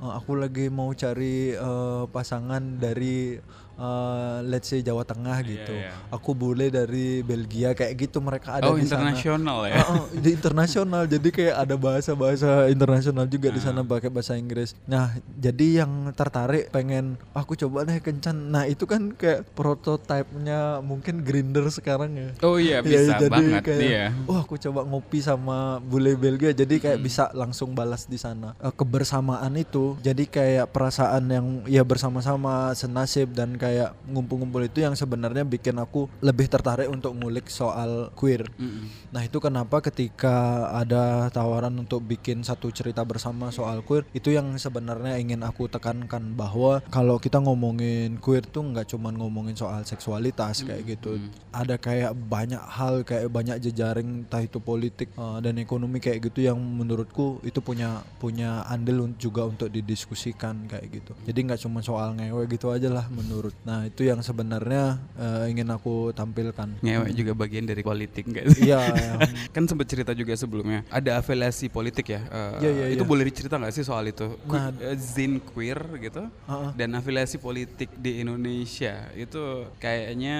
"Eh, 0.00 0.12
aku 0.18 0.38
lagi 0.38 0.70
mau 0.72 0.88
cari 0.96 1.52
eh, 1.52 2.04
pasangan 2.08 2.62
dari 2.80 3.36
eh, 3.80 4.36
let's 4.44 4.68
say 4.68 4.80
Jawa 4.80 5.02
Tengah 5.02 5.40
gitu. 5.42 5.72
iya. 5.72 5.96
Aku 6.10 6.30
bule 6.32 6.68
dari 6.68 7.22
Belgia 7.22 7.72
kayak 7.72 7.96
gitu 7.98 8.20
mereka 8.20 8.60
ada 8.60 8.68
oh 8.68 8.76
di 8.76 8.84
sana. 8.84 9.08
internasional 9.08 9.64
ya. 9.64 9.80
Oh, 9.82 9.96
oh, 9.96 10.06
di 10.12 10.30
internasional 10.30 11.02
jadi 11.04 11.28
kayak 11.28 11.56
ada 11.58 11.74
bahasa-bahasa 11.74 12.48
internasional 12.68 13.24
juga 13.24 13.48
di 13.48 13.58
sana 13.58 13.80
pakai 13.80 14.12
bahasa 14.12 14.36
Inggris. 14.36 14.76
Nah, 14.84 15.08
jadi 15.32 15.82
yang 15.82 16.12
tertarik 16.12 16.68
pengen 16.68 17.16
aku 17.32 17.56
coba 17.56 17.82
deh 17.82 17.96
kencan. 17.98 18.52
Nah, 18.52 18.68
itu 18.68 18.84
kan 18.84 19.10
kayak 19.10 19.48
prototipenya 19.54 20.60
mungkin 20.80 21.22
Grinder 21.22 21.64
sekarang 21.68 22.12
ya. 22.12 22.28
Oh 22.42 22.56
iya 22.56 22.78
Iya, 22.80 22.86
bisa 23.00 23.14
jadi 23.16 23.30
banget 23.30 23.62
kayak, 23.64 23.80
iya. 23.80 24.06
Wah, 24.24 24.44
aku 24.44 24.58
coba 24.58 24.84
ngopi 24.84 25.18
sama 25.18 25.58
bule 25.80 26.14
Belgia 26.14 26.52
jadi 26.52 26.76
kayak 26.76 26.92
Hmm. 26.92 27.06
bisa 27.06 27.24
langsung 27.32 27.72
balas 27.72 28.04
di 28.04 28.18
sana. 28.18 28.52
Eh, 28.58 28.68
kebersamaan 28.70 29.54
itu 29.54 29.96
jadi 30.00 30.24
kayak 30.26 30.66
perasaan 30.68 31.24
yang 31.26 31.46
ya 31.64 31.80
bersama-sama 31.80 32.74
senasib 32.74 33.32
dan 33.32 33.54
kayak 33.54 33.69
ngumpul-ngumpul 34.08 34.66
itu 34.66 34.82
yang 34.82 34.94
sebenarnya 34.94 35.46
bikin 35.46 35.78
aku 35.78 36.06
lebih 36.20 36.46
tertarik 36.50 36.88
untuk 36.90 37.14
ngulik 37.16 37.48
soal 37.48 38.10
queer. 38.14 38.46
Mm-mm. 38.58 38.90
Nah 39.10 39.22
itu 39.26 39.38
kenapa 39.38 39.82
ketika 39.84 40.68
ada 40.74 41.30
tawaran 41.34 41.74
untuk 41.78 42.02
bikin 42.04 42.42
satu 42.42 42.70
cerita 42.74 43.02
bersama 43.02 43.50
soal 43.54 43.82
queer 43.82 44.06
itu 44.14 44.34
yang 44.34 44.54
sebenarnya 44.58 45.18
ingin 45.18 45.42
aku 45.46 45.66
tekankan 45.70 46.34
bahwa 46.34 46.82
kalau 46.90 47.16
kita 47.20 47.38
ngomongin 47.38 48.18
queer 48.18 48.44
tuh 48.46 48.64
nggak 48.64 48.90
cuma 48.92 49.12
ngomongin 49.14 49.54
soal 49.54 49.82
seksualitas 49.82 50.62
kayak 50.62 50.98
gitu 50.98 51.18
ada 51.50 51.76
kayak 51.76 52.14
banyak 52.14 52.60
hal 52.60 53.02
kayak 53.02 53.28
banyak 53.30 53.56
jejaring 53.60 54.24
entah 54.26 54.42
itu 54.42 54.58
politik 54.62 55.10
uh, 55.18 55.38
dan 55.42 55.58
ekonomi 55.58 55.98
kayak 55.98 56.30
gitu 56.30 56.46
yang 56.46 56.58
menurutku 56.58 57.42
itu 57.42 57.58
punya 57.58 58.02
punya 58.22 58.62
andil 58.68 59.10
juga 59.16 59.48
untuk 59.48 59.68
didiskusikan 59.72 60.68
kayak 60.68 61.02
gitu 61.02 61.12
jadi 61.26 61.38
nggak 61.50 61.60
cuma 61.66 61.80
soal 61.80 62.14
ngewe 62.16 62.46
gitu 62.50 62.70
aja 62.70 62.88
lah 62.92 63.06
menurut 63.10 63.54
nah 63.60 63.84
itu 63.84 64.02
yang 64.02 64.20
sebenarnya 64.20 64.96
uh, 65.14 65.44
ingin 65.44 65.68
aku 65.68 66.10
tampilkan 66.10 66.80
Ngewek 66.80 67.12
juga 67.12 67.32
bagian 67.36 67.68
dari 67.68 67.84
politik 67.84 68.24
enggak 68.24 68.56
sih? 68.56 68.64
Iya, 68.66 68.80
iya. 68.96 69.12
kan 69.52 69.68
sempat 69.68 69.84
cerita 69.84 70.16
juga 70.16 70.32
sebelumnya 70.32 70.80
ada 70.88 71.20
afiliasi 71.20 71.68
politik 71.68 72.08
ya. 72.08 72.24
eh, 72.24 72.52
Iya, 72.60 72.70
iya, 72.72 72.86
itu 72.96 73.04
iya. 73.04 73.10
boleh 73.10 73.24
dicerita 73.26 73.60
nggak 73.60 73.74
sih 73.74 73.84
soal 73.84 74.08
itu? 74.08 74.32
Nah. 74.48 74.72
Que- 74.72 74.92
eh, 74.92 74.96
Zin 74.96 75.36
queer 75.38 75.76
gitu 76.00 76.24
Heeh. 76.24 76.70
dan 76.72 76.88
afiliasi 76.94 77.36
politik 77.36 77.92
di 77.94 78.20
Indonesia 78.20 79.08
itu 79.12 79.68
kayaknya 79.76 80.36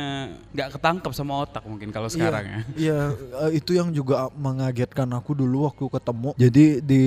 nggak 0.50 0.80
ketangkep 0.80 1.12
sama 1.12 1.44
otak 1.44 1.64
mungkin 1.68 1.92
kalau 1.92 2.08
sekarang 2.08 2.44
ya. 2.46 2.60
Iya, 2.74 3.00
eh, 3.44 3.50
itu 3.56 3.76
yang 3.76 3.92
juga 3.92 4.32
mengagetkan 4.32 5.12
aku 5.12 5.36
dulu 5.36 5.68
waktu 5.68 5.84
ketemu. 5.92 6.30
Jadi 6.36 6.64
di 6.80 7.02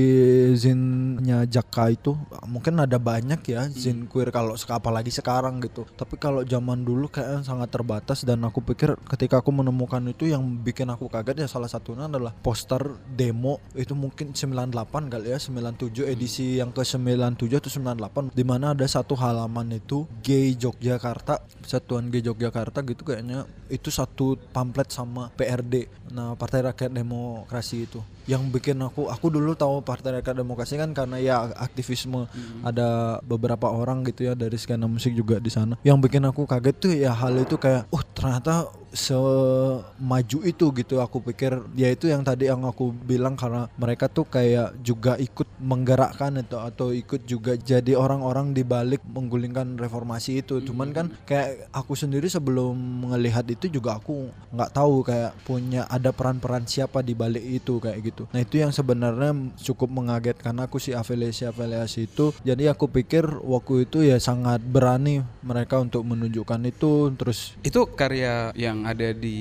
zinnya 0.53 1.46
Jaka 1.46 1.89
itu 1.89 2.13
mungkin 2.46 2.79
ada 2.79 2.98
banyak 2.98 3.41
ya 3.46 3.62
Hmm. 3.63 3.74
zin 3.74 4.00
queer 4.05 4.29
kalau 4.29 4.53
apalagi 4.53 5.10
sekarang 5.10 5.58
gitu. 5.62 5.86
Tapi 5.93 6.15
kalau 6.17 6.41
zaman 6.41 6.81
dulu 6.81 7.07
kayaknya 7.07 7.45
sangat 7.45 7.69
terbatas 7.69 8.25
dan 8.25 8.41
aku 8.43 8.65
pikir 8.65 8.97
ketika 9.05 9.39
aku 9.39 9.53
menemukan 9.53 10.01
itu 10.09 10.29
yang 10.29 10.41
bikin 10.41 10.89
aku 10.89 11.07
kaget 11.07 11.45
ya 11.45 11.47
salah 11.47 11.69
satunya 11.69 12.09
adalah 12.09 12.33
poster 12.33 12.97
demo. 13.13 13.62
Itu 13.77 13.93
mungkin 13.93 14.33
98 14.33 15.09
kali 15.09 15.31
ya 15.31 15.39
97 15.39 16.03
Hmm. 16.03 16.13
edisi 16.13 16.57
yang 16.57 16.73
ke 16.73 16.81
97 16.81 17.62
atau 17.62 17.71
98 17.71 18.33
di 18.33 18.43
mana 18.43 18.73
ada 18.73 18.85
satu 18.85 19.13
halaman 19.13 19.77
itu 19.77 20.09
gay 20.25 20.57
Yogyakarta 20.57 21.45
Satuan 21.63 22.12
Gay 22.12 22.25
Yogyakarta 22.25 22.83
gitu 22.83 23.07
kayaknya. 23.07 23.47
Itu 23.71 23.89
satu 23.89 24.35
pamflet 24.51 24.91
sama 24.91 25.31
PRD 25.33 25.88
nah 26.13 26.38
Partai 26.38 26.62
Rakyat 26.62 26.93
Demokrasi 26.93 27.89
itu. 27.89 28.00
Yang 28.29 28.43
bikin 28.55 28.77
aku 28.79 29.09
aku 29.09 29.27
dulu 29.33 29.57
tahu 29.57 29.81
Partai 29.81 30.19
Rakyat 30.21 30.38
Demokrasi 30.43 30.77
kan 30.77 30.93
karena 30.93 31.17
ya 31.19 31.50
aktivisme 31.57 32.29
ada 32.62 33.19
beberapa 33.25 33.71
orang 33.71 34.05
gitu 34.07 34.29
ya 34.29 34.33
dari 34.38 34.55
skena 34.55 34.85
musik 34.85 35.15
juga 35.17 35.41
di 35.41 35.50
sana 35.50 35.75
yang 35.83 35.99
bikin 35.99 36.23
aku 36.23 36.47
kaget 36.47 36.75
tuh 36.79 36.91
ya 36.95 37.11
hal 37.11 37.35
itu 37.35 37.59
kayak 37.59 37.87
oh 37.91 37.99
ternyata 38.15 38.71
semaju 38.93 40.38
itu 40.45 40.65
gitu 40.77 41.01
aku 41.01 41.19
pikir 41.33 41.65
ya 41.73 41.89
itu 41.89 42.07
yang 42.07 42.21
tadi 42.21 42.47
yang 42.47 42.62
aku 42.63 42.93
bilang 42.93 43.33
karena 43.33 43.65
mereka 43.75 44.05
tuh 44.05 44.29
kayak 44.29 44.77
juga 44.85 45.17
ikut 45.17 45.50
menggerakkan 45.57 46.39
itu 46.39 46.57
atau 46.62 46.93
ikut 46.93 47.25
juga 47.25 47.57
jadi 47.57 47.97
orang-orang 47.97 48.53
di 48.53 48.62
balik 48.62 49.01
menggulingkan 49.03 49.75
reformasi 49.81 50.45
itu. 50.45 50.62
Cuman 50.62 50.93
kan 50.93 51.05
kayak 51.25 51.67
aku 51.73 51.97
sendiri 51.97 52.29
sebelum 52.29 52.77
melihat 53.09 53.43
itu 53.50 53.67
juga 53.67 53.97
aku 53.97 54.29
nggak 54.53 54.71
tahu 54.71 55.01
kayak 55.01 55.33
punya 55.43 55.89
ada 55.89 56.13
peran-peran 56.13 56.69
siapa 56.69 57.01
di 57.01 57.17
balik 57.17 57.41
itu 57.41 57.81
kayak 57.81 58.00
gitu. 58.05 58.23
Nah 58.29 58.45
itu 58.45 58.62
yang 58.62 58.69
sebenarnya 58.69 59.33
cukup 59.57 59.89
mengagetkan 59.89 60.55
aku 60.62 60.77
sih 60.77 60.93
afiliasi-afiliasi 60.93 62.00
itu. 62.07 62.31
Jadi 62.45 62.69
aku 62.69 62.88
pikir 62.91 63.25
waktu 63.41 63.89
itu 63.89 64.05
ya 64.05 64.21
sangat 64.21 64.62
berani 64.62 65.25
mereka 65.41 65.81
untuk 65.81 66.05
menunjukkan 66.05 66.62
itu 66.69 67.12
terus 67.17 67.55
Itu 67.65 67.89
karya 67.95 68.53
yang 68.53 68.82
ada 68.85 69.09
di 69.09 69.37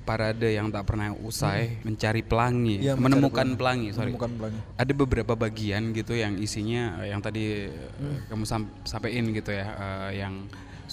parade 0.00 0.48
yang 0.50 0.68
tak 0.68 0.84
pernah 0.84 1.12
usai 1.14 1.78
mencari 1.82 2.20
pelangi, 2.20 2.80
mencari 2.82 2.98
menemukan 2.98 3.32
pelangi. 3.46 3.56
pelangi, 3.56 3.88
sorry. 3.90 4.04
menemukan 4.08 4.32
pelangi 4.34 4.60
Ada 4.74 4.92
beberapa 4.92 5.32
bagian 5.34 5.82
gitu 5.90 6.12
yang 6.12 6.34
isinya 6.36 6.82
eh, 6.98 7.10
yang 7.10 7.20
tadi 7.20 7.44
eh, 7.64 7.90
Hmm. 7.96 8.18
kamu 8.28 8.44
sam- 8.44 8.72
sampein 8.82 9.24
gitu 9.30 9.50
ya, 9.50 9.66
eh, 9.66 10.10
yang 10.18 10.34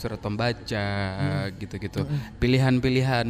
surat 0.04 0.20
pembaca 0.20 0.84
Hmm. 0.84 1.56
gitu-gitu. 1.56 2.04
Pilihan-pilihan 2.44 3.28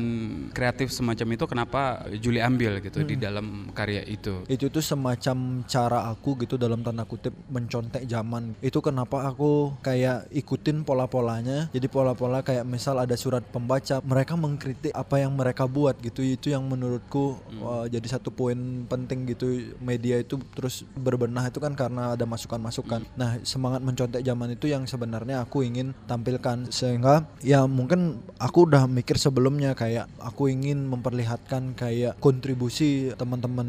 kreatif 0.51 0.89
semacam 0.89 1.27
itu 1.37 1.45
kenapa 1.45 1.81
Juli 2.17 2.41
ambil 2.41 2.81
gitu 2.81 3.05
Hmm. 3.05 3.09
di 3.09 3.15
dalam 3.15 3.45
karya 3.71 4.01
itu? 4.03 4.41
itu 4.49 4.67
tuh 4.67 4.81
semacam 4.81 5.61
cara 5.65 6.09
aku 6.09 6.41
gitu 6.41 6.57
dalam 6.57 6.81
tanda 6.81 7.05
kutip 7.05 7.31
mencontek 7.47 8.09
zaman. 8.09 8.57
Itu 8.59 8.81
kenapa 8.81 9.29
aku 9.29 9.77
kayak 9.81 10.33
ikutin 10.33 10.81
pola-polanya. 10.81 11.69
Jadi 11.69 11.87
pola-pola 11.87 12.41
kayak 12.41 12.65
misal 12.65 12.97
ada 12.97 13.13
surat 13.13 13.45
pembaca 13.45 14.01
mereka 14.01 14.33
mengkritik 14.33 14.91
apa 14.93 15.21
yang 15.21 15.37
mereka 15.37 15.69
buat 15.69 15.99
gitu. 16.01 16.25
Itu 16.25 16.49
yang 16.49 16.65
menurutku 16.65 17.37
wah, 17.59 17.85
jadi 17.85 18.07
satu 18.09 18.33
poin 18.33 18.57
penting 18.89 19.29
gitu. 19.29 19.45
Media 19.79 20.17
itu 20.17 20.41
terus 20.55 20.83
berbenah 20.97 21.47
itu 21.47 21.59
kan 21.59 21.77
karena 21.77 22.17
ada 22.17 22.25
masukan-masukan. 22.25 23.05
Nah 23.13 23.37
semangat 23.43 23.83
mencontek 23.83 24.23
zaman 24.23 24.55
itu 24.55 24.65
yang 24.67 24.87
sebenarnya 24.87 25.43
aku 25.43 25.61
ingin 25.61 25.93
tampilkan 26.07 26.62
sehingga 26.69 27.25
ya 27.41 27.65
mungkin 27.65 28.21
aku 28.37 28.69
udah 28.69 28.85
mikir 28.87 29.15
sebelumnya 29.15 29.73
kayak 29.73 30.07
aku 30.19 30.51
ingin 30.51 30.85
memperlihatkan 30.87 31.75
kayak 31.75 32.19
kontribusi 32.19 33.15
teman-teman 33.15 33.67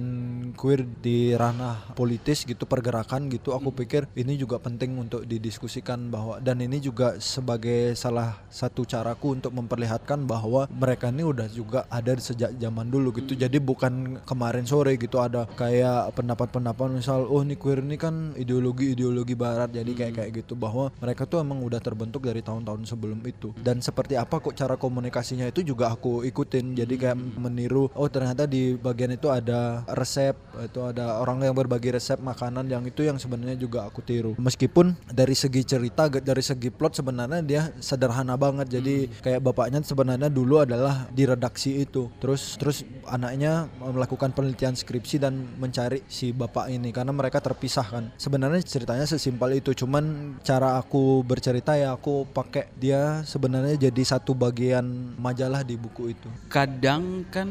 queer 0.58 0.86
di 1.02 1.32
ranah 1.34 1.94
politis 1.94 2.42
gitu 2.42 2.66
pergerakan 2.66 3.30
gitu. 3.30 3.54
Aku 3.54 3.70
pikir 3.70 4.10
ini 4.18 4.34
juga 4.34 4.58
penting 4.58 4.98
untuk 4.98 5.22
didiskusikan 5.24 6.10
bahwa 6.10 6.42
dan 6.42 6.58
ini 6.60 6.82
juga 6.82 7.16
sebagai 7.22 7.94
salah 7.94 8.38
satu 8.50 8.82
caraku 8.82 9.38
untuk 9.38 9.54
memperlihatkan 9.54 10.26
bahwa 10.26 10.66
mereka 10.70 11.08
ini 11.10 11.22
udah 11.22 11.46
juga 11.50 11.86
ada 11.88 12.14
sejak 12.18 12.54
zaman 12.58 12.90
dulu 12.90 13.14
gitu. 13.18 13.38
Jadi 13.38 13.62
bukan 13.62 14.22
kemarin 14.26 14.66
sore 14.66 14.98
gitu 14.98 15.22
ada 15.22 15.46
kayak 15.54 16.14
pendapat-pendapat 16.18 16.98
misal 16.98 17.26
oh 17.30 17.42
ini 17.42 17.54
queer 17.54 17.82
ini 17.82 17.96
kan 17.96 18.34
ideologi-ideologi 18.34 19.38
barat. 19.38 19.70
Jadi 19.70 19.92
kayak 19.94 20.14
kayak 20.18 20.30
gitu 20.44 20.58
bahwa 20.58 20.90
mereka 20.98 21.26
tuh 21.28 21.42
emang 21.42 21.62
udah 21.62 21.78
terbentuk 21.78 22.26
dari 22.26 22.40
tahun-tahun 22.40 22.73
sebelum 22.82 23.22
itu. 23.22 23.54
Dan 23.54 23.78
seperti 23.78 24.18
apa 24.18 24.42
kok 24.42 24.58
cara 24.58 24.74
komunikasinya 24.74 25.46
itu 25.46 25.62
juga 25.62 25.94
aku 25.94 26.26
ikutin. 26.26 26.74
Jadi 26.74 26.94
kayak 26.98 27.18
meniru 27.38 27.86
oh 27.94 28.10
ternyata 28.10 28.50
di 28.50 28.74
bagian 28.74 29.14
itu 29.14 29.30
ada 29.30 29.86
resep 29.94 30.34
itu 30.58 30.80
ada 30.82 31.22
orang 31.22 31.46
yang 31.46 31.54
berbagi 31.54 31.94
resep 31.94 32.18
makanan 32.18 32.66
yang 32.66 32.82
itu 32.82 33.06
yang 33.06 33.20
sebenarnya 33.20 33.54
juga 33.54 33.86
aku 33.86 34.02
tiru. 34.02 34.32
Meskipun 34.40 34.98
dari 35.06 35.38
segi 35.38 35.62
cerita 35.62 36.10
dari 36.10 36.42
segi 36.42 36.74
plot 36.74 36.98
sebenarnya 36.98 37.40
dia 37.44 37.62
sederhana 37.78 38.34
banget. 38.34 38.66
Jadi 38.80 39.12
kayak 39.22 39.44
bapaknya 39.44 39.84
sebenarnya 39.84 40.32
dulu 40.32 40.64
adalah 40.64 41.06
di 41.12 41.28
redaksi 41.28 41.84
itu. 41.84 42.08
Terus 42.18 42.56
terus 42.56 42.82
anaknya 43.06 43.68
melakukan 43.78 44.32
penelitian 44.32 44.72
skripsi 44.72 45.20
dan 45.20 45.44
mencari 45.60 46.02
si 46.08 46.32
bapak 46.32 46.72
ini 46.72 46.90
karena 46.90 47.12
mereka 47.12 47.38
terpisah 47.44 47.84
kan. 47.84 48.04
Sebenarnya 48.16 48.64
ceritanya 48.64 49.04
sesimpel 49.04 49.60
itu. 49.60 49.76
Cuman 49.76 50.36
cara 50.40 50.80
aku 50.80 51.20
bercerita 51.26 51.76
ya 51.76 51.92
aku 51.92 52.24
pakai 52.30 52.63
dia 52.76 53.22
sebenarnya 53.26 53.88
jadi 53.90 54.02
satu 54.04 54.32
bagian 54.32 55.14
majalah 55.18 55.62
di 55.64 55.76
buku 55.78 56.12
itu 56.16 56.28
Kadang 56.48 57.26
kan 57.28 57.48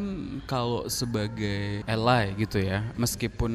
kalau 0.47 0.87
sebagai 0.87 1.83
ally 1.83 2.33
gitu 2.39 2.63
ya, 2.63 2.87
meskipun 2.95 3.51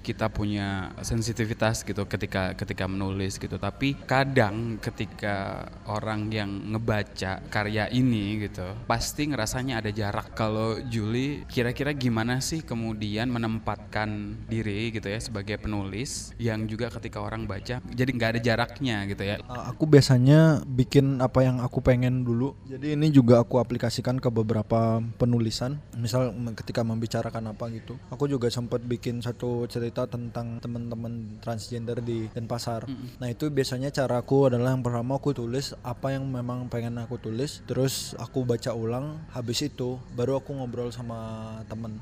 kita 0.00 0.32
punya 0.32 0.94
sensitivitas 1.04 1.84
gitu 1.84 2.06
ketika 2.08 2.56
ketika 2.56 2.84
menulis 2.88 3.36
gitu, 3.36 3.60
tapi 3.60 3.96
kadang 4.08 4.80
ketika 4.80 5.68
orang 5.84 6.32
yang 6.32 6.48
ngebaca 6.48 7.44
karya 7.52 7.92
ini 7.92 8.48
gitu, 8.48 8.64
pasti 8.88 9.28
ngerasanya 9.28 9.84
ada 9.84 9.90
jarak. 9.92 10.32
Kalau 10.32 10.80
Juli 10.88 11.44
kira-kira 11.44 11.92
gimana 11.92 12.40
sih 12.40 12.64
kemudian 12.64 13.28
menempatkan 13.28 14.40
diri 14.48 14.94
gitu 14.94 15.12
ya 15.12 15.20
sebagai 15.20 15.60
penulis 15.60 16.32
yang 16.40 16.64
juga 16.64 16.88
ketika 16.88 17.20
orang 17.20 17.44
baca 17.44 17.84
jadi 17.84 18.10
nggak 18.10 18.30
ada 18.36 18.40
jaraknya 18.40 18.96
gitu 19.10 19.22
ya. 19.26 19.36
Uh, 19.44 19.72
aku 19.72 19.84
biasanya 19.84 20.64
bikin 20.80 21.20
apa 21.20 21.44
yang 21.44 21.60
aku 21.60 21.84
pengen 21.84 22.24
dulu. 22.24 22.56
Jadi 22.64 22.96
ini 22.96 23.12
juga 23.12 23.44
aku 23.44 23.60
aplikasikan 23.60 24.16
ke 24.16 24.32
beberapa 24.32 25.04
penulisan. 25.20 25.76
Misal 25.92 26.32
ketika 26.56 26.80
membicarakan 26.80 27.52
apa 27.52 27.68
gitu. 27.68 28.00
Aku 28.08 28.24
juga 28.24 28.48
sempat 28.48 28.80
bikin 28.80 29.20
satu 29.20 29.68
cerita 29.68 30.08
tentang 30.08 30.56
teman-teman 30.64 31.36
transgender 31.44 32.00
di 32.00 32.32
Denpasar. 32.32 32.88
Nah, 33.20 33.28
itu 33.28 33.52
biasanya 33.52 33.92
caraku 33.92 34.48
adalah 34.48 34.72
yang 34.72 34.80
pertama 34.80 35.20
aku 35.20 35.36
tulis 35.36 35.76
apa 35.84 36.16
yang 36.16 36.24
memang 36.24 36.72
pengen 36.72 36.96
aku 36.96 37.20
tulis, 37.20 37.60
terus 37.68 38.16
aku 38.16 38.48
baca 38.48 38.72
ulang, 38.72 39.20
habis 39.36 39.60
itu 39.60 40.00
baru 40.16 40.40
aku 40.40 40.56
ngobrol 40.56 40.88
sama 40.88 41.60
temen 41.68 42.00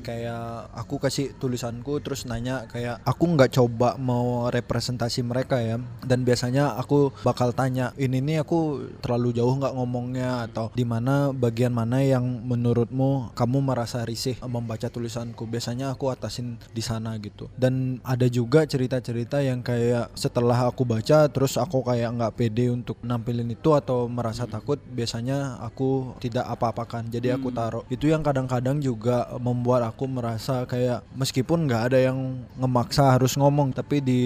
kayak 0.00 0.70
aku 0.72 1.02
kasih 1.02 1.34
tulisanku 1.36 1.98
terus 2.00 2.24
nanya 2.24 2.64
kayak 2.70 3.02
aku 3.02 3.24
nggak 3.34 3.58
coba 3.58 3.98
mau 3.98 4.46
representasi 4.48 5.26
mereka 5.26 5.58
ya. 5.58 5.82
Dan 6.06 6.22
biasanya 6.22 6.78
aku 6.78 7.10
bakal 7.26 7.50
tanya 7.50 7.90
ini 7.98 8.22
nih 8.22 8.46
aku 8.46 8.86
terlalu 9.02 9.34
jauh 9.34 9.54
nggak 9.58 9.74
ngomongnya? 9.74 10.46
Atau 10.46 10.70
di 10.72 10.86
mana 10.86 11.34
bagian 11.34 11.74
mana 11.74 11.98
yang 12.00 12.22
menurutmu 12.22 13.34
kamu 13.34 13.58
merasa 13.64 14.06
risih 14.06 14.38
membaca 14.46 14.86
tulisanku? 14.86 15.44
Biasanya 15.50 15.90
aku 15.90 16.12
atasin 16.12 16.56
di 16.70 16.82
sana 16.84 17.18
gitu. 17.18 17.50
Dan 17.58 17.98
ada 18.06 18.30
juga 18.30 18.62
cerita-cerita 18.64 19.42
yang 19.42 19.60
kayak 19.66 20.14
setelah 20.14 20.70
aku 20.70 20.86
baca 20.86 21.26
terus 21.26 21.58
aku 21.58 21.82
kayak 21.82 22.14
nggak 22.14 22.34
pede 22.38 22.70
untuk 22.70 23.00
nampilin 23.02 23.50
itu 23.50 23.74
atau 23.74 24.06
merasa 24.06 24.46
takut 24.46 24.78
biasanya 24.78 25.58
aku 25.64 26.14
tidak 26.22 26.46
apa-apakan. 26.46 27.10
Jadi 27.10 27.32
aku 27.34 27.50
taruh. 27.50 27.84
Itu 27.90 28.06
yang 28.06 28.22
kadang-kadang 28.22 28.78
juga 28.78 29.26
membuat 29.40 29.79
aku 29.84 30.04
merasa 30.04 30.68
kayak 30.68 31.06
meskipun 31.16 31.64
nggak 31.64 31.92
ada 31.92 31.98
yang 32.10 32.42
ngemaksa 32.58 33.16
harus 33.16 33.38
ngomong 33.38 33.72
tapi 33.72 34.02
di 34.02 34.22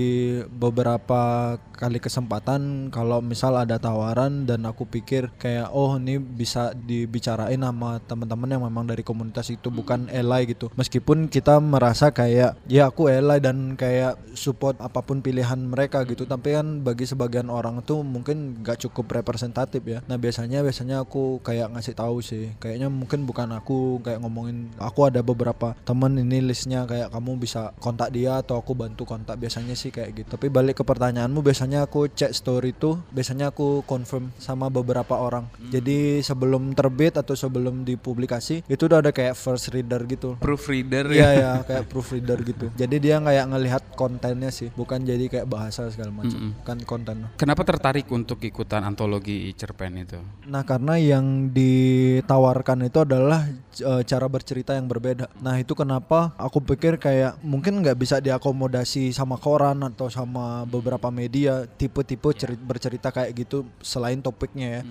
beberapa 0.49 1.55
kali 1.75 1.99
kesempatan 2.01 2.89
kalau 2.89 3.19
misal 3.21 3.59
ada 3.59 3.77
tawaran 3.77 4.47
dan 4.49 4.65
aku 4.65 4.87
pikir 4.89 5.29
kayak 5.37 5.69
oh 5.75 5.99
ini 5.99 6.17
bisa 6.17 6.73
dibicarain 6.73 7.61
sama 7.61 8.01
teman-teman 8.07 8.49
yang 8.57 8.63
memang 8.65 8.89
dari 8.89 9.05
komunitas 9.05 9.51
itu 9.51 9.69
bukan 9.69 10.09
elai 10.09 10.49
gitu. 10.49 10.71
Meskipun 10.79 11.29
kita 11.29 11.59
merasa 11.61 12.15
kayak 12.15 12.57
ya 12.71 12.89
aku 12.89 13.11
elai 13.11 13.43
dan 13.43 13.75
kayak 13.75 14.17
support 14.39 14.79
apa 14.81 15.05
pun 15.05 15.21
pilihan 15.21 15.59
mereka 15.59 16.07
gitu. 16.09 16.25
Tapi 16.25 16.57
kan 16.57 16.81
bagi 16.81 17.05
sebagian 17.05 17.53
orang 17.53 17.85
tuh 17.85 18.01
mungkin 18.01 18.65
nggak 18.65 18.89
cukup 18.89 19.21
representatif 19.21 19.85
ya. 19.85 20.01
Nah 20.07 20.17
biasanya 20.17 20.65
biasanya 20.65 21.05
aku 21.05 21.45
kayak 21.45 21.75
ngasih 21.75 21.95
tahu 21.99 22.25
sih. 22.25 22.55
Kayaknya 22.63 22.89
mungkin 22.89 23.29
bukan 23.29 23.53
aku 23.53 24.01
kayak 24.01 24.23
ngomongin 24.25 24.73
aku 24.81 25.11
ada 25.11 25.21
beberapa 25.21 25.44
temen 25.85 26.17
ini 26.17 26.41
listnya 26.41 26.89
kayak 26.89 27.13
kamu 27.13 27.37
bisa 27.37 27.77
kontak 27.83 28.15
dia 28.15 28.41
atau 28.41 28.57
aku 28.57 28.73
bantu 28.73 29.05
kontak 29.05 29.37
biasanya 29.37 29.77
sih 29.77 29.93
kayak 29.93 30.25
gitu 30.25 30.29
tapi 30.39 30.49
balik 30.49 30.81
ke 30.81 30.85
pertanyaanmu 30.87 31.45
biasanya 31.45 31.85
aku 31.85 32.09
cek 32.09 32.33
story 32.33 32.73
tuh 32.73 33.03
biasanya 33.13 33.53
aku 33.53 33.85
confirm 33.85 34.33
sama 34.41 34.73
beberapa 34.73 35.21
orang 35.21 35.45
jadi 35.69 36.23
sebelum 36.23 36.73
terbit 36.73 37.19
atau 37.21 37.37
sebelum 37.37 37.85
dipublikasi 37.85 38.65
itu 38.71 38.83
udah 38.89 39.05
ada 39.05 39.11
kayak 39.13 39.37
first 39.37 39.75
reader 39.75 40.01
gitu 40.07 40.37
Proofreader 40.39 41.11
Iya 41.11 41.31
ya. 41.31 41.33
ya 41.35 41.53
kayak 41.67 41.85
proofreader 41.91 42.39
gitu. 42.45 42.67
Jadi 42.81 42.97
dia 43.01 43.17
kayak 43.19 43.47
ngelihat 43.51 43.83
kontennya 43.97 44.51
sih, 44.53 44.69
bukan 44.75 45.03
jadi 45.03 45.27
kayak 45.27 45.49
bahasa 45.49 45.89
segala 45.89 46.13
macam. 46.13 46.53
Kan 46.63 46.79
konten. 46.85 47.27
Kenapa 47.41 47.65
tertarik 47.65 48.07
untuk 48.13 48.39
ikutan 48.45 48.85
antologi 48.85 49.49
cerpen 49.57 50.05
itu? 50.05 50.21
Nah, 50.47 50.63
karena 50.63 51.01
yang 51.01 51.51
ditawarkan 51.51 52.87
itu 52.87 52.99
adalah 53.03 53.49
eh, 53.81 54.03
cara 54.05 54.27
bercerita 54.29 54.77
yang 54.77 54.87
berbeda. 54.87 55.24
Nah, 55.41 55.61
itu 55.61 55.73
kenapa 55.73 56.33
aku 56.37 56.61
pikir 56.63 56.97
kayak 56.97 57.41
mungkin 57.45 57.81
nggak 57.83 57.99
bisa 57.99 58.17
diakomodasi 58.19 59.13
sama 59.13 59.37
koran 59.37 59.83
atau 59.85 60.09
sama 60.09 60.65
beberapa 60.65 61.11
media 61.13 61.67
tipe-tipe 61.67 62.31
ceri- 62.35 62.61
bercerita 62.61 63.13
kayak 63.13 63.33
gitu 63.35 63.69
selain 63.85 64.21
topiknya 64.21 64.81
ya. 64.81 64.83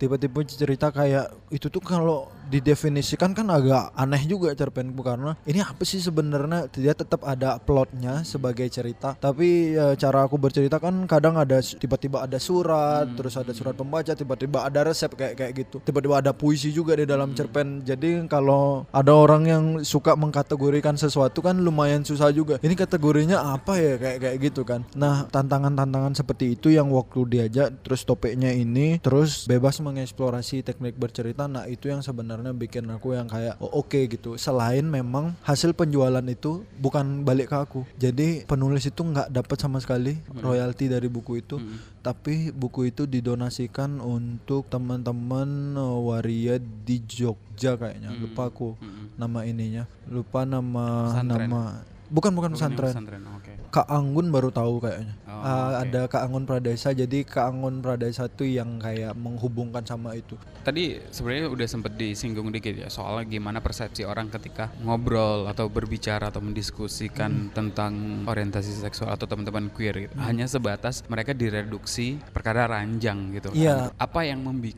Tipe-tipe 0.00 0.40
cerita 0.48 0.88
kayak 0.88 1.28
itu 1.52 1.68
tuh 1.68 1.84
kalau 1.84 2.32
didefinisikan 2.50 3.30
kan 3.30 3.46
agak 3.48 3.94
aneh 3.94 4.26
juga 4.26 4.50
cerpenku 4.52 5.00
karena 5.06 5.38
ini 5.46 5.62
apa 5.62 5.86
sih 5.86 6.02
sebenarnya? 6.02 6.66
Dia 6.74 6.92
tetap 6.92 7.22
ada 7.22 7.62
plotnya 7.62 8.26
sebagai 8.26 8.66
cerita. 8.66 9.14
Tapi 9.14 9.78
eh, 9.78 9.94
cara 9.94 10.26
aku 10.26 10.36
bercerita 10.36 10.82
kan 10.82 11.06
kadang 11.06 11.38
ada 11.38 11.62
tiba-tiba 11.62 12.26
ada 12.26 12.42
surat 12.42 13.06
terus 13.14 13.38
ada 13.38 13.54
surat 13.54 13.78
pembaca 13.78 14.12
tiba-tiba 14.12 14.66
ada 14.66 14.82
resep 14.82 15.14
kayak 15.14 15.34
kayak 15.38 15.52
gitu. 15.62 15.76
Tiba-tiba 15.86 16.18
ada 16.18 16.32
puisi 16.34 16.74
juga 16.74 16.98
di 16.98 17.06
dalam 17.06 17.32
cerpen. 17.38 17.86
Jadi 17.86 18.26
kalau 18.26 18.84
ada 18.90 19.12
orang 19.14 19.42
yang 19.46 19.64
suka 19.86 20.18
mengkategorikan 20.18 20.98
sesuatu 20.98 21.38
kan 21.44 21.54
lumayan 21.54 22.02
susah 22.02 22.34
juga. 22.34 22.58
Ini 22.60 22.74
kategorinya 22.74 23.54
apa 23.54 23.78
ya? 23.78 23.94
Kayak 24.00 24.18
kayak 24.18 24.36
gitu 24.50 24.62
kan. 24.66 24.82
Nah 24.98 25.30
tantangan-tantangan 25.30 26.18
seperti 26.18 26.58
itu 26.58 26.74
yang 26.74 26.90
waktu 26.90 27.22
diajak 27.28 27.84
terus 27.86 28.02
topiknya 28.02 28.50
ini 28.50 28.98
terus 28.98 29.46
bebas 29.46 29.78
mengeksplorasi 29.84 30.66
teknik 30.66 30.96
bercerita. 30.96 31.46
Nah 31.46 31.68
itu 31.70 31.92
yang 31.92 32.00
sebenarnya 32.00 32.39
bikin 32.56 32.88
aku 32.88 33.12
yang 33.12 33.28
kayak 33.28 33.60
oh, 33.60 33.84
oke 33.84 34.00
gitu. 34.08 34.40
Selain 34.40 34.82
memang 34.82 35.36
hasil 35.44 35.76
penjualan 35.76 36.24
itu 36.24 36.64
bukan 36.80 37.22
balik 37.22 37.52
ke 37.52 37.56
aku. 37.60 37.80
Jadi 38.00 38.48
penulis 38.48 38.88
itu 38.88 39.00
nggak 39.04 39.28
dapat 39.28 39.56
sama 39.60 39.78
sekali 39.84 40.16
royalti 40.40 40.88
dari 40.88 41.06
buku 41.12 41.44
itu. 41.44 41.60
Tapi 42.00 42.48
buku 42.48 42.88
itu 42.88 43.04
didonasikan 43.04 44.00
untuk 44.00 44.64
teman-teman 44.72 45.76
eh, 45.76 45.98
waria 46.08 46.56
di 46.58 47.04
Jogja 47.04 47.76
kayaknya. 47.76 48.16
Lupa 48.16 48.48
aku 48.48 48.80
nama 49.20 49.44
ininya. 49.44 49.84
Lupa 50.08 50.48
nama 50.48 51.12
Pesantren. 51.12 51.48
nama 51.48 51.62
bukan 52.10 52.32
bukan 52.34 52.50
pesantren. 52.58 52.90
pesantren, 52.90 53.22
Oke. 53.38 53.52
Kak 53.70 53.86
Anggun 53.86 54.34
baru 54.34 54.50
tahu 54.50 54.82
kayaknya. 54.82 55.14
Oh, 55.30 55.40
Ah, 55.40 55.80
oke. 55.80 55.88
Ada 55.88 56.00
Kak 56.10 56.22
Anggun 56.26 56.44
Pradesa. 56.44 56.90
Jadi 56.90 57.22
Kak 57.22 57.54
Anggun 57.54 57.80
Pradesa 57.80 58.26
tuh 58.26 58.50
yang 58.50 58.82
kayak 58.82 59.14
menghubungkan 59.14 59.86
sama 59.86 60.18
itu. 60.18 60.34
Tadi 60.66 61.00
sebenarnya 61.08 61.48
udah 61.48 61.66
sempet 61.70 61.96
disinggung 61.96 62.52
dikit 62.52 62.76
ya 62.76 62.92
soal 62.92 63.22
gimana 63.24 63.64
persepsi 63.64 64.04
orang 64.04 64.28
ketika 64.28 64.68
ngobrol 64.84 65.48
atau 65.48 65.70
berbicara 65.72 66.28
atau 66.28 66.44
mendiskusikan 66.44 67.48
tentang 67.54 68.24
orientasi 68.28 68.74
seksual 68.82 69.14
atau 69.14 69.24
teman-teman 69.24 69.72
queer 69.72 70.10
gitu. 70.10 70.14
Hanya 70.20 70.44
sebatas 70.44 71.06
mereka 71.08 71.32
direduksi 71.32 72.20
perkara 72.34 72.68
ranjang 72.68 73.32
gitu. 73.38 73.54
Iya. 73.56 73.94
Apa 73.96 74.26
yang 74.28 74.44
membuat 74.44 74.68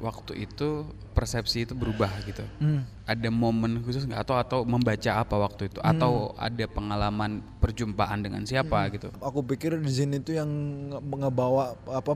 waktu 0.00 0.48
itu 0.48 0.88
persepsi 1.12 1.68
itu 1.68 1.76
berubah 1.76 2.08
gitu? 2.24 2.42
Hmm. 2.58 2.88
Ada 3.04 3.28
momen 3.28 3.82
khusus 3.84 4.08
nggak 4.08 4.24
atau 4.24 4.36
atau 4.38 4.58
membaca 4.64 5.10
apa 5.20 5.36
waktu 5.36 5.68
itu 5.68 5.78
atau 5.82 6.32
ada 6.38 6.64
pengalaman 6.70 7.42
perjumpaan 7.60 8.24
dengan 8.24 8.42
siapa 8.48 8.88
gitu? 8.94 9.12
Aku 9.20 9.44
pikir 9.44 9.71
di 9.80 9.92
sini 9.92 10.16
tuh 10.20 10.34
yang 10.36 10.50
nge- 10.92 11.04
ngebawa 11.22 11.64
apa 11.88 12.12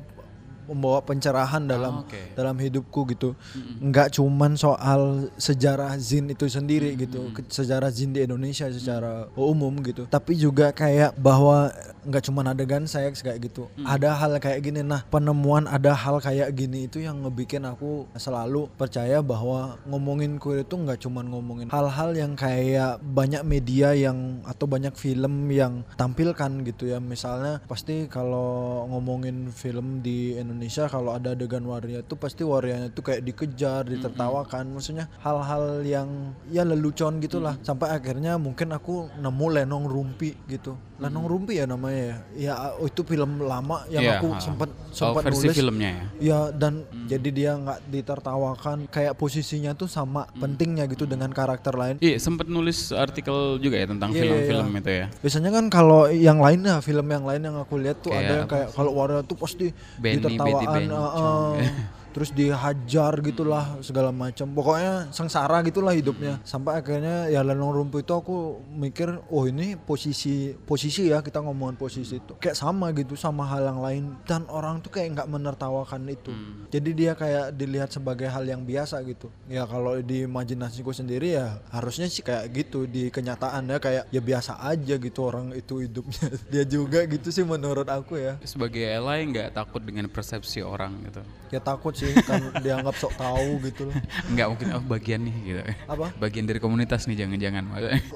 membawa 0.66 1.00
pencerahan 1.00 1.62
dalam 1.62 2.02
oke. 2.02 2.34
dalam 2.34 2.58
hidupku 2.58 3.06
gitu. 3.14 3.38
Nggak 3.78 4.18
cuman 4.18 4.58
soal 4.58 5.30
sejarah 5.38 5.94
zin 5.96 6.28
itu 6.28 6.50
sendiri 6.50 6.92
gitu, 6.98 7.30
ke- 7.30 7.46
sejarah 7.46 7.88
zin 7.88 8.10
di 8.10 8.26
Indonesia 8.26 8.66
secara 8.68 9.30
umum 9.38 9.72
gitu. 9.86 10.10
Tapi 10.10 10.34
juga 10.34 10.74
kayak 10.74 11.14
bahwa 11.14 11.70
nggak 12.06 12.22
cuman 12.26 12.50
adegan 12.52 12.84
seks 12.86 13.22
kayak 13.22 13.50
gitu. 13.50 13.70
Ada 13.82 14.14
hal 14.18 14.38
kayak 14.42 14.60
gini. 14.62 14.82
Nah, 14.82 15.06
penemuan 15.06 15.70
ada 15.70 15.94
hal 15.94 16.18
kayak 16.18 16.50
gini 16.52 16.90
itu 16.90 17.02
yang 17.02 17.22
ngebikin 17.22 17.62
aku 17.66 18.10
selalu 18.18 18.66
percaya 18.74 19.22
bahwa 19.22 19.78
ngomongin 19.86 20.38
queer 20.42 20.66
itu 20.66 20.74
nggak 20.74 21.02
cuman 21.02 21.26
ngomongin 21.30 21.66
hal-hal 21.70 22.10
yang 22.14 22.34
kayak 22.34 22.98
banyak 23.02 23.42
media 23.46 23.94
yang 23.94 24.42
atau 24.42 24.66
banyak 24.66 24.94
film 24.98 25.50
yang 25.50 25.86
tampilkan 25.94 26.50
gitu 26.66 26.90
ya. 26.90 26.98
Misalnya 26.98 27.62
pasti 27.66 28.06
kalau 28.10 28.86
ngomongin 28.90 29.50
film 29.54 30.00
di 30.02 30.34
Indonesia 30.34 30.55
kalau 30.90 31.14
ada 31.14 31.32
adegan 31.36 31.64
waria 31.66 32.00
itu 32.00 32.14
pasti 32.16 32.42
warianya 32.42 32.92
tuh 32.92 33.04
kayak 33.04 33.22
dikejar, 33.24 33.86
ditertawakan. 33.86 34.76
Maksudnya 34.76 35.06
hal-hal 35.20 35.84
yang 35.84 36.36
ya 36.50 36.62
lelucon 36.64 37.18
gitulah. 37.20 37.56
Sampai 37.62 37.92
akhirnya 37.92 38.40
mungkin 38.40 38.72
aku 38.72 39.10
nemu 39.20 39.46
Lenong 39.52 39.86
Rumpi 39.88 40.36
gitu. 40.46 40.76
Lenong 40.96 41.26
Rumpi 41.28 41.60
ya 41.60 41.68
namanya 41.68 42.00
ya. 42.00 42.16
Ya 42.34 42.54
oh, 42.80 42.88
itu 42.88 43.04
film 43.04 43.44
lama 43.44 43.84
yang 43.92 44.00
Iya, 44.00 44.16
aku 44.16 44.28
sempat 44.40 44.68
Oh, 44.72 45.12
sempat 45.12 45.28
versi 45.28 45.44
nulis. 45.52 45.56
filmnya 45.60 45.90
ya. 45.92 46.04
Ya 46.16 46.38
dan 46.56 46.88
jadi 47.04 47.28
dia 47.28 47.52
nggak 47.52 47.84
ditertawakan 47.92 48.88
kayak 48.88 49.12
posisinya 49.14 49.76
tuh 49.76 49.86
sama 49.86 50.24
pentingnya 50.40 50.88
gitu 50.88 51.04
dengan 51.04 51.28
karakter 51.28 51.76
lain. 51.76 52.00
Iya, 52.00 52.16
sempat 52.16 52.48
nulis 52.48 52.96
artikel 52.96 53.60
juga 53.60 53.76
ya 53.76 53.86
tentang 53.92 54.16
Iya, 54.16 54.24
film-film 54.24 54.68
iya. 54.72 54.80
itu 54.80 54.90
ya. 54.90 55.06
Biasanya 55.20 55.50
kan 55.52 55.64
kalau 55.68 56.08
yang 56.08 56.40
lain 56.40 56.64
ya 56.64 56.80
film 56.80 57.06
yang 57.12 57.24
lain 57.28 57.42
yang 57.44 57.56
aku 57.60 57.76
lihat 57.76 58.00
tuh 58.00 58.16
Kayak 58.16 58.24
ada 58.24 58.32
yang 58.32 58.48
kayak 58.48 58.68
kalau 58.72 58.90
Waria 58.96 59.20
tuh 59.20 59.36
pasti 59.36 59.66
Benny, 60.00 60.16
Betty 60.24 60.32
ditertawaan, 60.32 60.82
uh, 60.88 60.96
uh, 60.96 61.52
terus 62.16 62.32
dihajar 62.32 63.12
gitulah 63.20 63.76
segala 63.84 64.08
macam. 64.08 64.48
Pokoknya 64.56 65.12
sengsara 65.12 65.60
gitulah 65.60 65.92
hidupnya. 65.92 66.40
Sampai 66.48 66.80
akhirnya 66.80 67.28
ya 67.28 67.44
lenong 67.44 67.76
rumpuh 67.76 68.00
itu 68.00 68.16
aku 68.16 68.64
mikir 68.72 69.20
oh 69.28 69.44
ini 69.44 69.76
posisi 69.76 70.56
posisi 70.64 71.12
ya 71.12 71.20
kita 71.20 71.44
ngomongin 71.44 71.76
posisi 71.76 72.16
itu. 72.16 72.32
Kayak 72.40 72.56
sama 72.56 72.88
gitu 72.96 73.20
sama 73.20 73.44
hal 73.44 73.68
yang 73.68 73.84
lain. 73.84 74.04
Dan 74.24 74.48
orang 74.48 74.80
tuh 74.80 74.96
kayak 74.96 75.12
nggak 75.12 75.28
menertawakan 75.28 76.08
itu. 76.08 76.32
Jadi 76.72 76.90
dia 76.96 77.12
kayak 77.12 77.52
dilihat 77.52 77.92
sebagai 77.92 78.32
hal 78.32 78.48
yang 78.48 78.64
biasa 78.64 78.96
gitu. 79.04 79.28
Ya 79.52 79.68
kalau 79.68 80.00
di 80.00 80.24
imajinasiku 80.24 80.96
sendiri 80.96 81.36
ya 81.36 81.60
harusnya 81.68 82.08
sih 82.08 82.24
kayak 82.24 82.48
gitu 82.56 82.88
di 82.88 83.12
kenyataannya 83.12 83.76
kayak 83.76 84.08
ya 84.08 84.22
biasa 84.24 84.64
aja 84.64 84.96
gitu 84.96 85.20
orang 85.20 85.52
itu 85.52 85.84
hidupnya. 85.84 86.32
Dia 86.52 86.64
juga 86.64 87.04
gitu 87.04 87.28
sih 87.28 87.44
menurut 87.44 87.84
aku 87.92 88.16
ya. 88.16 88.40
Sebagai 88.40 88.88
ally 88.88 89.36
nggak 89.36 89.52
takut 89.52 89.84
dengan 89.84 90.08
persepsi 90.08 90.64
orang 90.64 90.96
gitu. 91.04 91.20
ya 91.46 91.62
takut 91.62 91.94
sih 91.94 92.05
kan 92.20 92.42
dianggap 92.58 92.94
sok 92.94 93.14
tahu 93.14 93.58
gitu 93.62 93.82
loh 93.84 93.96
Nggak 94.28 94.46
mungkin 94.48 94.66
oh 94.72 94.82
bagian 94.84 95.20
nih 95.22 95.36
gitu. 95.44 95.60
apa 95.86 96.06
Bagian 96.16 96.44
dari 96.44 96.58
komunitas 96.58 97.04
nih 97.04 97.16
jangan-jangan 97.18 97.64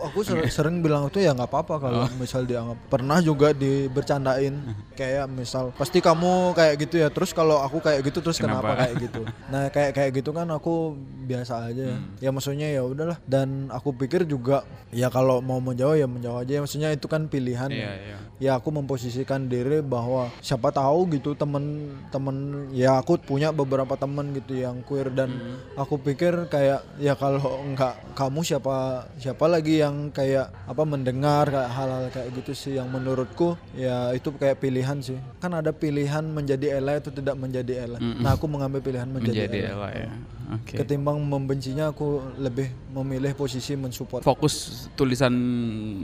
aku 0.00 0.18
ser- 0.20 0.46
sering 0.48 0.78
bilang 0.78 1.06
itu 1.06 1.18
ya 1.18 1.32
nggak 1.32 1.46
apa-apa 1.46 1.74
kalau 1.78 2.04
misal 2.14 2.42
dianggap 2.42 2.78
pernah 2.86 3.18
juga 3.18 3.50
dibercandain 3.50 4.54
kayak 4.98 5.26
misal 5.26 5.72
pasti 5.72 5.98
kamu 5.98 6.52
kayak 6.52 6.74
gitu 6.78 6.96
ya 6.96 7.08
terus 7.08 7.30
kalau 7.30 7.58
aku 7.58 7.80
kayak 7.80 8.02
gitu 8.02 8.20
terus 8.20 8.36
kenapa, 8.36 8.62
Kenapa? 8.66 8.80
kayak 8.80 8.94
gitu 9.00 9.20
nah 9.52 9.62
kayak 9.68 9.90
kayak 9.92 10.10
gitu 10.14 10.30
kan 10.30 10.46
aku 10.46 10.94
biasa 11.24 11.66
aja 11.66 11.82
ya 11.86 11.98
ya 12.20 12.30
maksudnya 12.30 12.68
ya 12.68 12.82
udahlah 12.82 13.18
dan 13.24 13.70
aku 13.70 13.94
pikir 13.94 14.22
juga 14.24 14.62
ya 14.90 15.06
kalau 15.06 15.38
mau 15.38 15.58
menjauh 15.58 15.94
ya 15.94 16.04
menjauh 16.04 16.36
aja 16.36 16.58
maksudnya 16.58 16.90
itu 16.90 17.06
kan 17.06 17.24
pilihan 17.24 17.70
Iya, 17.70 17.78
ya. 17.80 17.92
iya. 17.96 18.16
ya 18.40 18.52
aku 18.54 18.68
memposisikan 18.70 19.46
diri 19.46 19.78
bahwa 19.80 20.28
siapa 20.40 20.68
tahu 20.68 21.06
gitu 21.12 21.32
temen-temen 21.34 22.36
ya 22.70 22.98
aku 22.98 23.16
punya 23.16 23.50
beberapa 23.50 23.79
temen 23.84 24.32
gitu 24.34 24.58
yang 24.58 24.82
queer 24.82 25.12
dan 25.12 25.30
aku 25.76 26.00
pikir 26.00 26.48
kayak 26.48 26.82
ya 26.98 27.14
kalau 27.14 27.62
enggak 27.62 27.94
kamu 28.12 28.40
siapa 28.42 29.06
siapa 29.16 29.44
lagi 29.46 29.80
yang 29.80 30.10
kayak 30.10 30.50
apa 30.66 30.82
mendengar 30.82 31.46
kayak 31.46 31.70
hal-hal 31.70 32.04
kayak 32.10 32.28
gitu 32.40 32.52
sih 32.52 32.72
yang 32.76 32.88
menurutku 32.90 33.54
ya 33.72 34.10
itu 34.12 34.32
kayak 34.34 34.58
pilihan 34.58 34.98
sih 34.98 35.16
kan 35.38 35.54
ada 35.54 35.70
pilihan 35.70 36.24
menjadi 36.26 36.82
ally 36.82 36.98
atau 36.98 37.12
tidak 37.14 37.36
menjadi 37.38 37.86
ally 37.86 37.98
nah 38.18 38.34
aku 38.34 38.50
mengambil 38.50 38.82
pilihan 38.82 39.06
menjadi, 39.06 39.46
Menjadi 39.46 39.58
ally. 39.70 39.72
ally 39.76 39.94
ya. 40.04 40.12
Oke. 40.50 40.82
ketimbang 40.82 41.14
membencinya 41.22 41.94
aku 41.94 42.18
lebih 42.34 42.74
memilih 42.90 43.38
posisi 43.38 43.78
mensupport 43.78 44.26
Fokus 44.26 44.90
tulisan 44.98 45.30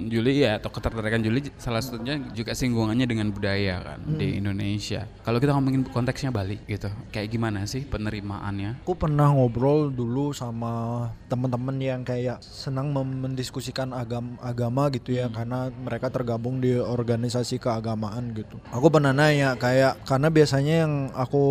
Juli 0.06 0.46
ya 0.46 0.62
atau 0.62 0.70
ketertarikan 0.70 1.18
Juli 1.18 1.50
salah 1.58 1.82
satunya 1.82 2.14
juga 2.30 2.54
singgungannya 2.54 3.10
dengan 3.10 3.34
budaya 3.34 3.82
kan 3.82 3.98
di 4.06 4.38
Indonesia. 4.38 5.02
Kalau 5.26 5.42
kita 5.42 5.50
ngomongin 5.50 5.82
konteksnya 5.90 6.30
Bali 6.30 6.62
gitu, 6.70 6.86
kayak 7.10 7.26
gimana 7.26 7.65
sih 7.70 7.86
penerimaannya? 7.86 8.82
Aku 8.82 8.98
pernah 8.98 9.30
ngobrol 9.30 9.94
dulu 9.94 10.34
sama 10.34 11.06
teman-teman 11.30 11.76
yang 11.78 12.02
kayak 12.02 12.42
senang 12.42 12.90
mendiskusikan 12.90 13.94
agam 13.94 14.34
agama 14.42 14.90
gitu 14.90 15.14
ya 15.14 15.30
karena 15.30 15.70
mereka 15.70 16.10
tergabung 16.10 16.58
di 16.58 16.74
organisasi 16.74 17.62
keagamaan 17.62 18.34
gitu. 18.34 18.58
Aku 18.74 18.90
pernah 18.90 19.14
nanya 19.14 19.54
kayak 19.54 20.02
karena 20.08 20.28
biasanya 20.32 20.74
yang 20.86 20.94
aku 21.14 21.44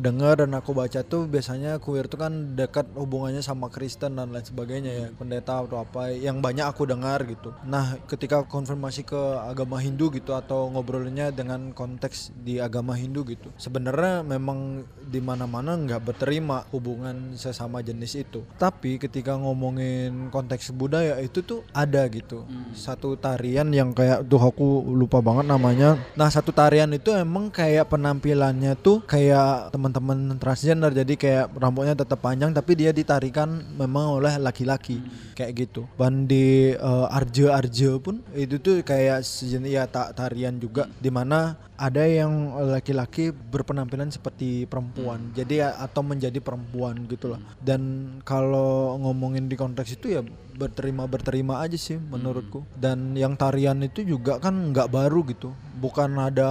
dengar 0.00 0.40
dan 0.40 0.56
aku 0.56 0.72
baca 0.72 1.04
tuh 1.04 1.28
biasanya 1.28 1.80
queer 1.82 2.08
tuh 2.08 2.20
kan 2.20 2.56
dekat 2.56 2.88
hubungannya 2.96 3.44
sama 3.44 3.68
Kristen 3.68 4.16
dan 4.16 4.32
lain 4.32 4.44
sebagainya 4.44 4.92
ya 4.92 5.06
pendeta 5.12 5.60
atau 5.64 5.82
apa 5.82 6.12
yang 6.14 6.40
banyak 6.40 6.64
aku 6.64 6.88
dengar 6.88 7.24
gitu. 7.28 7.52
Nah 7.68 8.00
ketika 8.08 8.44
konfirmasi 8.48 9.04
ke 9.04 9.20
agama 9.44 9.80
Hindu 9.80 10.08
gitu 10.14 10.32
atau 10.32 10.70
ngobrolnya 10.72 11.34
dengan 11.34 11.72
konteks 11.72 12.32
di 12.40 12.60
agama 12.60 12.96
Hindu 12.96 13.24
gitu 13.28 13.48
sebenarnya 13.58 14.24
memang 14.24 14.86
di 15.08 15.20
mana-mana 15.28 15.76
nggak 15.76 16.00
berterima 16.00 16.64
hubungan 16.72 17.36
sesama 17.36 17.84
jenis 17.84 18.16
itu. 18.16 18.40
Tapi 18.56 18.96
ketika 18.96 19.36
ngomongin 19.36 20.32
konteks 20.32 20.72
budaya 20.72 21.20
itu 21.20 21.44
tuh 21.44 21.60
ada 21.76 22.08
gitu. 22.08 22.48
Satu 22.72 23.12
tarian 23.20 23.68
yang 23.68 23.92
kayak 23.92 24.24
tuh 24.24 24.40
aku 24.40 24.88
lupa 24.88 25.20
banget 25.20 25.44
namanya. 25.44 26.00
Nah 26.16 26.32
satu 26.32 26.48
tarian 26.48 26.88
itu 26.96 27.12
emang 27.12 27.52
kayak 27.52 27.92
penampilannya 27.92 28.72
tuh 28.80 29.04
kayak 29.04 29.68
teman-teman 29.68 30.40
transgender. 30.40 30.96
Jadi 30.96 31.20
kayak 31.20 31.52
rambutnya 31.52 31.92
tetap 31.92 32.24
panjang 32.24 32.56
tapi 32.56 32.72
dia 32.72 32.90
ditarikan 32.96 33.60
memang 33.76 34.16
oleh 34.16 34.40
laki-laki. 34.40 35.04
Kayak 35.36 35.52
gitu. 35.68 35.82
Dan 36.00 36.24
di 36.24 36.72
eh, 36.72 37.06
arje-arje 37.18 37.90
pun 38.00 38.24
itu 38.32 38.56
tuh 38.58 38.80
kayak 38.80 39.20
sejenis 39.20 39.70
ya 39.70 39.84
ta- 39.84 40.10
tarian 40.16 40.56
juga. 40.56 40.88
Di 40.98 41.12
mana 41.12 41.58
ada 41.78 42.02
yang 42.02 42.58
laki-laki 42.74 43.30
berpenampilan 43.30 44.10
seperti 44.10 44.66
perempuan 44.66 45.17
jadi 45.34 45.54
ya, 45.54 45.68
atau 45.82 46.02
menjadi 46.02 46.38
perempuan 46.40 47.06
gitulah 47.10 47.40
dan 47.62 48.08
kalau 48.22 48.96
ngomongin 49.02 49.46
di 49.46 49.56
konteks 49.58 49.98
itu 49.98 50.18
ya 50.18 50.20
berterima 50.58 51.06
berterima 51.06 51.62
aja 51.62 51.78
sih 51.78 51.94
menurutku. 51.96 52.66
Dan 52.74 53.14
yang 53.14 53.38
tarian 53.38 53.78
itu 53.80 54.02
juga 54.02 54.42
kan 54.42 54.74
nggak 54.74 54.90
baru 54.90 55.22
gitu. 55.30 55.54
Bukan 55.78 56.18
ada 56.18 56.50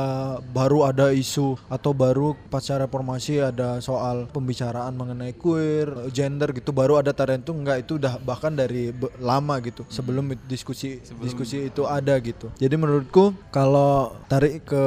baru 0.55 0.87
ada 0.87 1.11
isu 1.11 1.59
atau 1.67 1.91
baru 1.91 2.31
pasca 2.47 2.79
reformasi 2.79 3.43
ada 3.43 3.83
soal 3.83 4.31
pembicaraan 4.31 4.95
mengenai 4.95 5.35
queer 5.35 5.91
gender 6.15 6.55
gitu. 6.55 6.71
Baru 6.71 6.95
ada 6.95 7.11
tarian 7.11 7.43
itu 7.43 7.51
nggak 7.51 7.77
itu 7.83 7.99
udah 7.99 8.15
bahkan 8.23 8.55
dari 8.55 8.95
lama 9.19 9.59
gitu. 9.59 9.83
Sebelum 9.91 10.31
it- 10.31 10.47
diskusi 10.47 11.03
diskusi 11.19 11.67
itu. 11.67 11.83
ada 11.83 12.15
gitu. 12.19 12.47
Jadi 12.55 12.75
menurutku 12.75 13.31
kalau 13.49 14.15
tarik 14.27 14.63
ke 14.63 14.83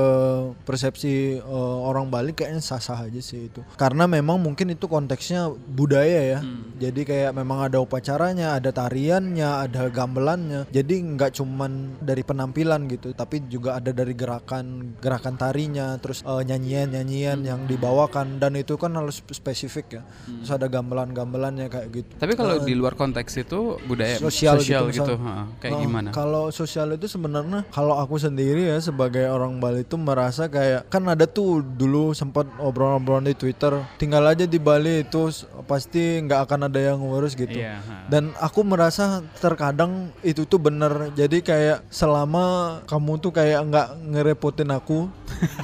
persepsi 0.65 1.41
eh, 1.41 1.77
orang 1.85 2.09
Bali 2.09 2.33
kayaknya 2.33 2.63
sah-sah 2.63 3.05
aja 3.09 3.21
sih 3.21 3.49
itu. 3.51 3.61
Karena 3.77 4.09
memang 4.09 4.41
mungkin 4.41 4.73
itu 4.73 4.87
konteksnya 4.87 5.51
budaya 5.69 6.39
ya. 6.39 6.41
Jadi 6.81 7.05
kayak 7.05 7.37
memang 7.37 7.69
ada 7.69 7.81
upacaranya 7.83 8.57
ada 8.57 8.71
tariannya 9.11 9.51
ada 9.67 9.83
gamelannya. 9.91 10.61
Jadi 10.71 10.95
nggak 11.03 11.43
cuman 11.43 11.99
dari 11.99 12.23
penampilan 12.23 12.87
gitu 12.87 13.11
tapi 13.11 13.43
juga 13.51 13.83
ada 13.83 13.91
dari 13.91 14.15
gerakan 14.15 14.95
gerakan 15.03 15.35
tarinya 15.35 15.99
terus 15.99 16.23
nyanyian 16.23 16.95
nyanyian 16.95 17.43
yang 17.43 17.61
dibawakan. 17.67 18.39
Dan 18.39 18.55
itu 18.55 18.79
kan 18.79 18.95
harus 18.95 19.19
spesifik 19.35 19.99
ya. 19.99 20.03
Terus 20.31 20.51
ada 20.55 20.71
gamelan-gamelannya 20.71 21.67
kayak 21.67 21.89
gitu. 21.91 22.13
Tapi 22.23 22.39
kalau 22.39 22.63
di 22.63 22.75
luar 22.79 22.95
konteks 22.95 23.43
itu 23.43 23.83
budaya 23.91 24.23
sosial, 24.23 24.63
sosial, 24.63 24.87
gitu, 24.95 25.03
gitu, 25.03 25.15
ha, 25.27 25.51
kayak 25.59 25.73
Oh, 25.75 25.83
gimana? 25.83 26.09
Kalau 26.15 26.45
sosial 26.55 26.95
itu 26.95 27.07
sebenarnya 27.11 27.67
kalau 27.75 27.99
aku 27.99 28.19
sendiri 28.21 28.71
ya 28.71 28.79
sebagai 28.79 29.27
orang 29.27 29.59
Bali 29.59 29.83
itu 29.83 29.99
merasa 29.99 30.47
kayak 30.47 30.87
kan 30.87 31.03
ada 31.09 31.27
tuh 31.27 31.63
dulu 31.63 32.15
sempat 32.15 32.47
obrolan-obrolan 32.63 33.27
di 33.27 33.35
Twitter 33.35 33.81
tinggal 33.97 34.23
aja 34.29 34.45
di 34.45 34.59
Bali 34.61 35.03
itu 35.03 35.31
pasti 35.65 36.21
nggak 36.21 36.41
akan 36.47 36.61
ada 36.69 36.79
yang 36.79 37.01
ngurus 37.01 37.33
gitu. 37.35 37.59
Iya, 37.59 37.81
ha. 37.81 38.07
Dan 38.13 38.35
aku 38.37 38.61
merasa 38.67 39.00
terkadang 39.39 40.13
itu 40.25 40.45
tuh 40.49 40.61
bener. 40.61 41.13
Jadi 41.13 41.45
kayak 41.45 41.87
selama 41.93 42.79
kamu 42.89 43.13
tuh 43.21 43.33
kayak 43.35 43.61
nggak 43.69 43.89
ngerepotin 44.15 44.71
aku, 44.73 45.11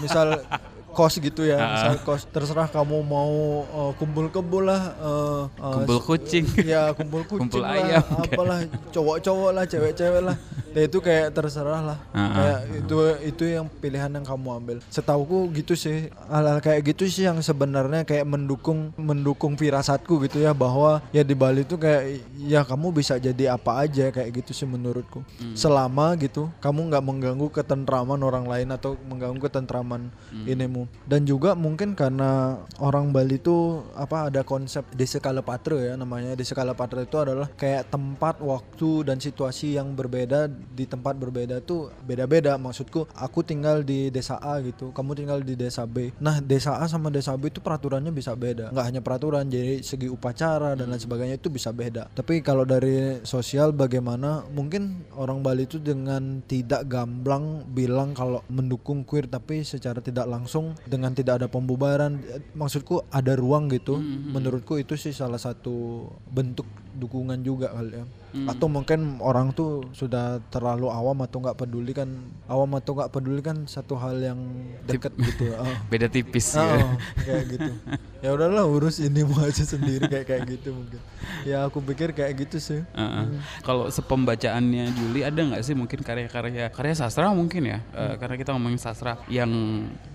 misal 0.01 0.41
kos 0.97 1.21
gitu 1.21 1.45
ya, 1.45 1.61
misal 1.61 2.01
kos 2.01 2.25
terserah 2.27 2.65
kamu 2.67 3.05
mau 3.05 3.35
uh, 3.69 3.93
kumpul 3.95 4.33
kebul 4.33 4.65
lah, 4.65 4.97
uh, 4.97 5.45
uh, 5.61 5.73
Kumpul 5.77 6.01
kucing. 6.01 6.49
ya 6.65 6.97
kumpul 6.97 7.29
kucing 7.29 7.53
Kumpul 7.53 7.61
lah, 7.61 7.77
ayam, 7.77 8.05
apalah 8.17 8.65
cowok-cowok 8.91 9.51
lah 9.53 9.65
cewek-cewek 9.69 10.23
lah. 10.25 10.37
Ya 10.73 10.85
itu 10.85 11.01
kayak 11.01 11.33
terserah 11.33 11.81
lah. 11.81 11.99
Ah, 12.13 12.29
kayak 12.33 12.61
itu 12.85 12.97
itu 13.25 13.45
yang 13.49 13.65
pilihan 13.65 14.13
yang 14.13 14.21
kamu 14.21 14.49
ambil. 14.61 14.77
Setauku 14.93 15.49
gitu 15.57 15.73
sih 15.73 16.13
hal-hal 16.29 16.61
kayak 16.61 16.93
gitu 16.93 17.09
sih 17.09 17.25
yang 17.25 17.41
sebenarnya 17.41 18.05
kayak 18.05 18.29
mendukung 18.29 18.93
mendukung 18.97 19.57
firasatku 19.57 20.21
gitu 20.29 20.45
ya 20.45 20.53
bahwa 20.53 21.01
ya 21.13 21.25
di 21.25 21.33
Bali 21.33 21.65
tuh 21.65 21.81
kayak 21.81 22.21
ya 22.37 22.61
kamu 22.61 22.93
bisa 22.93 23.17
jadi 23.17 23.57
apa 23.57 23.89
aja 23.89 24.13
kayak 24.13 24.45
gitu 24.45 24.53
sih 24.53 24.69
menurutku. 24.69 25.25
Hmm. 25.37 25.57
selama 25.57 26.13
gitu 26.21 26.53
kamu 26.61 26.93
nggak 26.93 27.05
mengganggu 27.05 27.49
ketentraman 27.51 28.21
orang 28.21 28.45
lain 28.45 28.69
atau 28.69 29.01
mengganggu 29.09 29.41
ketentraman 29.43 30.13
Hmm. 30.29 30.45
inimu 30.45 30.86
dan 31.07 31.23
juga 31.23 31.55
mungkin 31.55 31.95
karena 31.95 32.61
orang 32.83 33.15
Bali 33.15 33.39
tuh 33.39 33.87
apa 33.95 34.31
ada 34.31 34.43
konsep 34.43 34.83
desa 34.95 35.23
Kalapatra 35.23 35.79
ya 35.79 35.95
namanya. 35.95 36.35
Desa 36.35 36.53
Kalapatra 36.53 37.07
itu 37.07 37.17
adalah 37.19 37.51
kayak 37.55 37.91
tempat 37.91 38.43
waktu 38.43 39.07
dan 39.07 39.23
situasi 39.23 39.79
yang 39.79 39.95
berbeda. 39.95 40.51
Di 40.51 40.85
tempat 40.85 41.15
berbeda 41.17 41.63
tuh 41.63 41.95
beda-beda. 42.05 42.59
Maksudku 42.59 43.07
aku 43.15 43.43
tinggal 43.43 43.87
di 43.87 44.11
desa 44.11 44.39
A 44.43 44.59
gitu 44.63 44.91
kamu 44.91 45.13
tinggal 45.19 45.39
di 45.43 45.55
desa 45.59 45.87
B. 45.87 46.15
Nah 46.23 46.39
desa 46.43 46.79
A 46.79 46.87
sama 46.87 47.11
desa 47.11 47.35
B 47.35 47.49
itu 47.49 47.63
peraturannya 47.63 48.11
bisa 48.15 48.35
beda. 48.35 48.71
Nggak 48.75 48.87
hanya 48.87 49.01
peraturan 49.03 49.47
jadi 49.51 49.81
segi 49.83 50.07
upacara 50.11 50.77
dan 50.79 50.93
lain 50.93 51.03
sebagainya 51.03 51.37
itu 51.39 51.49
bisa 51.51 51.73
beda. 51.73 52.13
Tapi 52.13 52.45
kalau 52.45 52.63
dari 52.63 53.23
sosial 53.27 53.73
bagaimana? 53.73 54.45
Mungkin 54.53 55.13
orang 55.17 55.41
Bali 55.41 55.65
itu 55.67 55.81
dengan 55.83 56.45
tidak 56.45 56.87
gamblang 56.87 57.67
bilang 57.73 58.13
kalau 58.13 58.43
mendukung 58.53 59.03
queer 59.03 59.27
tapi 59.27 59.67
secara 59.67 59.99
tidak 59.99 60.29
langsung 60.29 60.76
dengan 60.85 61.17
tidak 61.17 61.41
ada 61.41 61.49
pembubaran 61.49 62.21
maksudku 62.53 63.09
ada 63.09 63.33
ruang 63.33 63.73
gitu 63.73 63.97
menurutku 64.03 64.77
itu 64.77 64.95
sih 64.95 65.11
salah 65.11 65.41
satu 65.41 66.07
bentuk 66.29 66.69
dukungan 66.93 67.41
juga 67.41 67.73
kali 67.73 67.97
ya 67.97 68.05
atau 68.53 68.69
mungkin 68.69 69.17
orang 69.25 69.57
tuh 69.57 69.89
sudah 69.97 70.45
terlalu 70.53 70.93
awam 70.93 71.25
atau 71.25 71.41
nggak 71.41 71.57
peduli 71.57 71.97
kan 71.97 72.05
awam 72.53 72.77
atau 72.77 72.93
nggak 72.93 73.09
peduli 73.09 73.41
kan 73.41 73.65
satu 73.65 73.97
hal 73.97 74.21
yang 74.21 74.37
dekat 74.85 75.17
gitu 75.17 75.53
ah. 75.57 75.73
Beda 75.89 76.05
tipis 76.05 76.53
Ah, 76.53 76.69
gitu. 76.69 76.85
oh, 76.85 76.93
kayak 77.25 77.45
gitu. 77.49 77.73
ya 78.27 78.35
udahlah 78.35 78.67
urus 78.67 78.99
ini 78.99 79.23
mau 79.23 79.39
aja 79.47 79.63
sendiri 79.63 80.11
kayak 80.11 80.27
kayak 80.27 80.43
gitu 80.51 80.75
mungkin. 80.75 80.99
Ya 81.47 81.63
aku 81.63 81.79
pikir 81.79 82.11
kayak 82.11 82.35
gitu 82.43 82.59
sih. 82.59 82.83
Uh-uh. 82.91 83.39
Kalau 83.63 83.87
sepembacaannya 83.87 84.91
Juli 84.99 85.23
ada 85.23 85.39
nggak 85.39 85.63
sih 85.63 85.79
mungkin 85.79 86.03
karya-karya 86.03 86.75
karya 86.75 86.95
sastra 86.99 87.31
mungkin 87.31 87.71
ya? 87.71 87.79
Eh, 87.95 88.19
karena 88.19 88.35
kita 88.35 88.51
ngomongin 88.51 88.83
sastra 88.83 89.15
yang 89.31 89.51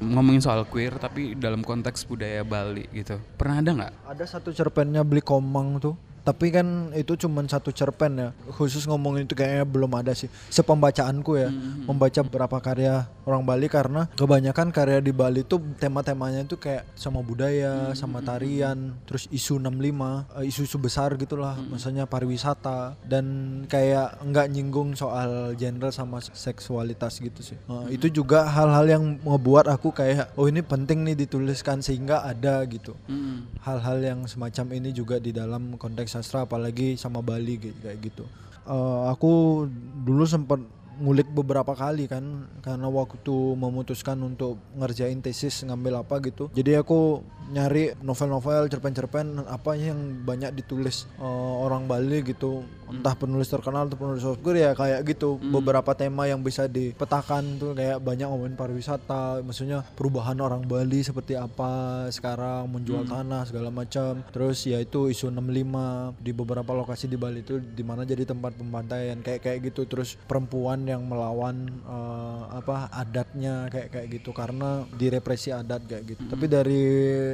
ngomongin 0.03 0.43
soal 0.43 0.67
queer 0.67 0.99
tapi 0.99 1.39
dalam 1.39 1.63
konteks 1.63 2.03
budaya 2.03 2.43
Bali 2.43 2.83
gitu. 2.91 3.15
Pernah 3.39 3.55
ada 3.63 3.71
nggak? 3.71 3.93
ada 4.11 4.25
satu 4.27 4.51
cerpennya 4.51 5.07
beli 5.07 5.23
komang 5.23 5.79
tuh 5.79 5.95
tapi 6.21 6.53
kan 6.53 6.93
itu 6.93 7.17
cuman 7.17 7.49
satu 7.49 7.73
cerpen 7.73 8.13
ya. 8.17 8.29
Khusus 8.53 8.85
ngomongin 8.85 9.25
itu 9.25 9.33
kayaknya 9.33 9.65
belum 9.65 9.91
ada 9.97 10.13
sih. 10.13 10.29
Sepembacaanku 10.53 11.33
ya. 11.37 11.49
Membaca 11.89 12.21
beberapa 12.21 12.57
karya 12.61 13.09
orang 13.25 13.41
Bali 13.45 13.67
karena 13.69 14.05
kebanyakan 14.13 14.69
karya 14.69 15.01
di 15.01 15.09
Bali 15.13 15.41
tuh 15.41 15.61
tema-temanya 15.81 16.45
itu 16.45 16.57
kayak 16.61 16.85
sama 16.93 17.25
budaya 17.25 17.93
sama 17.97 18.21
tarian 18.21 18.93
terus 19.05 19.25
isu 19.33 19.57
65 19.57 20.37
eh, 20.37 20.45
isu-isu 20.45 20.77
besar 20.77 21.17
gitulah. 21.17 21.57
Misalnya 21.57 22.05
pariwisata. 22.05 23.01
Dan 23.01 23.25
kayak 23.65 24.21
nggak 24.21 24.47
nyinggung 24.53 24.93
soal 24.93 25.57
gender 25.57 25.89
sama 25.89 26.21
seksualitas 26.21 27.17
gitu 27.17 27.41
sih. 27.41 27.57
Eh, 27.57 27.97
itu 27.97 28.13
juga 28.13 28.45
hal-hal 28.45 28.85
yang 28.85 29.03
ngebuat 29.25 29.65
aku 29.73 29.89
kayak 29.89 30.37
oh 30.37 30.45
ini 30.45 30.61
penting 30.61 31.01
nih 31.01 31.17
dituliskan 31.25 31.81
sehingga 31.81 32.21
ada 32.21 32.61
gitu. 32.69 32.93
Hal-hal 33.65 33.97
yang 34.05 34.19
semacam 34.29 34.65
ini 34.77 34.93
juga 34.93 35.17
di 35.17 35.33
dalam 35.33 35.81
konteks 35.81 36.10
sastra 36.11 36.43
apalagi 36.43 36.99
sama 36.99 37.23
Bali 37.23 37.55
kayak 37.55 37.99
gitu. 38.03 38.27
Eh, 38.67 39.01
aku 39.07 39.65
dulu 40.03 40.27
sempat 40.27 40.59
ngulik 41.01 41.33
beberapa 41.33 41.73
kali 41.73 42.05
kan 42.05 42.45
karena 42.61 42.85
waktu 42.85 43.35
memutuskan 43.57 44.21
untuk 44.21 44.61
ngerjain 44.77 45.17
tesis 45.25 45.65
ngambil 45.65 46.05
apa 46.05 46.21
gitu. 46.21 46.53
Jadi 46.53 46.77
aku 46.77 47.25
nyari 47.51 47.97
novel-novel, 47.99 48.71
cerpen-cerpen 48.71 49.43
apa 49.43 49.75
yang 49.75 50.23
banyak 50.23 50.55
ditulis 50.55 51.09
eh, 51.19 51.53
orang 51.65 51.89
Bali 51.89 52.21
gitu. 52.23 52.63
Entah 52.91 53.15
penulis 53.15 53.47
terkenal 53.47 53.87
atau 53.87 53.95
penulis 53.95 54.23
obskur 54.23 54.55
ya 54.55 54.75
kayak 54.75 55.07
gitu. 55.07 55.39
Beberapa 55.39 55.95
tema 55.95 56.27
yang 56.27 56.43
bisa 56.43 56.67
dipetakan 56.67 57.57
tuh 57.57 57.71
kayak 57.71 58.03
banyak 58.03 58.27
ngomongin 58.27 58.59
pariwisata, 58.59 59.39
maksudnya 59.41 59.83
perubahan 59.95 60.37
orang 60.43 60.67
Bali 60.67 60.99
seperti 60.99 61.39
apa 61.39 62.05
sekarang 62.11 62.67
menjual 62.67 63.07
tanah 63.07 63.47
segala 63.47 63.71
macam. 63.71 64.19
Terus 64.35 64.67
ya 64.67 64.77
itu 64.83 65.07
isu 65.07 65.31
65 65.31 66.19
di 66.19 66.31
beberapa 66.35 66.71
lokasi 66.75 67.07
di 67.07 67.15
Bali 67.15 67.43
itu 67.43 67.63
di 67.63 67.83
mana 67.83 68.03
jadi 68.03 68.27
tempat 68.27 68.59
pembantaian 68.59 69.19
kayak 69.23 69.39
kayak 69.43 69.71
gitu. 69.71 69.87
Terus 69.87 70.19
perempuan 70.27 70.83
yang 70.91 71.07
melawan 71.07 71.71
eh, 71.81 72.41
apa 72.51 72.91
adatnya 72.91 73.71
kayak 73.71 73.87
kayak 73.89 74.07
gitu 74.11 74.29
karena 74.31 74.83
direpresi 74.91 75.49
adat 75.49 75.87
kayak 75.87 76.03
gitu. 76.15 76.21
Tapi 76.27 76.45
dari 76.45 76.83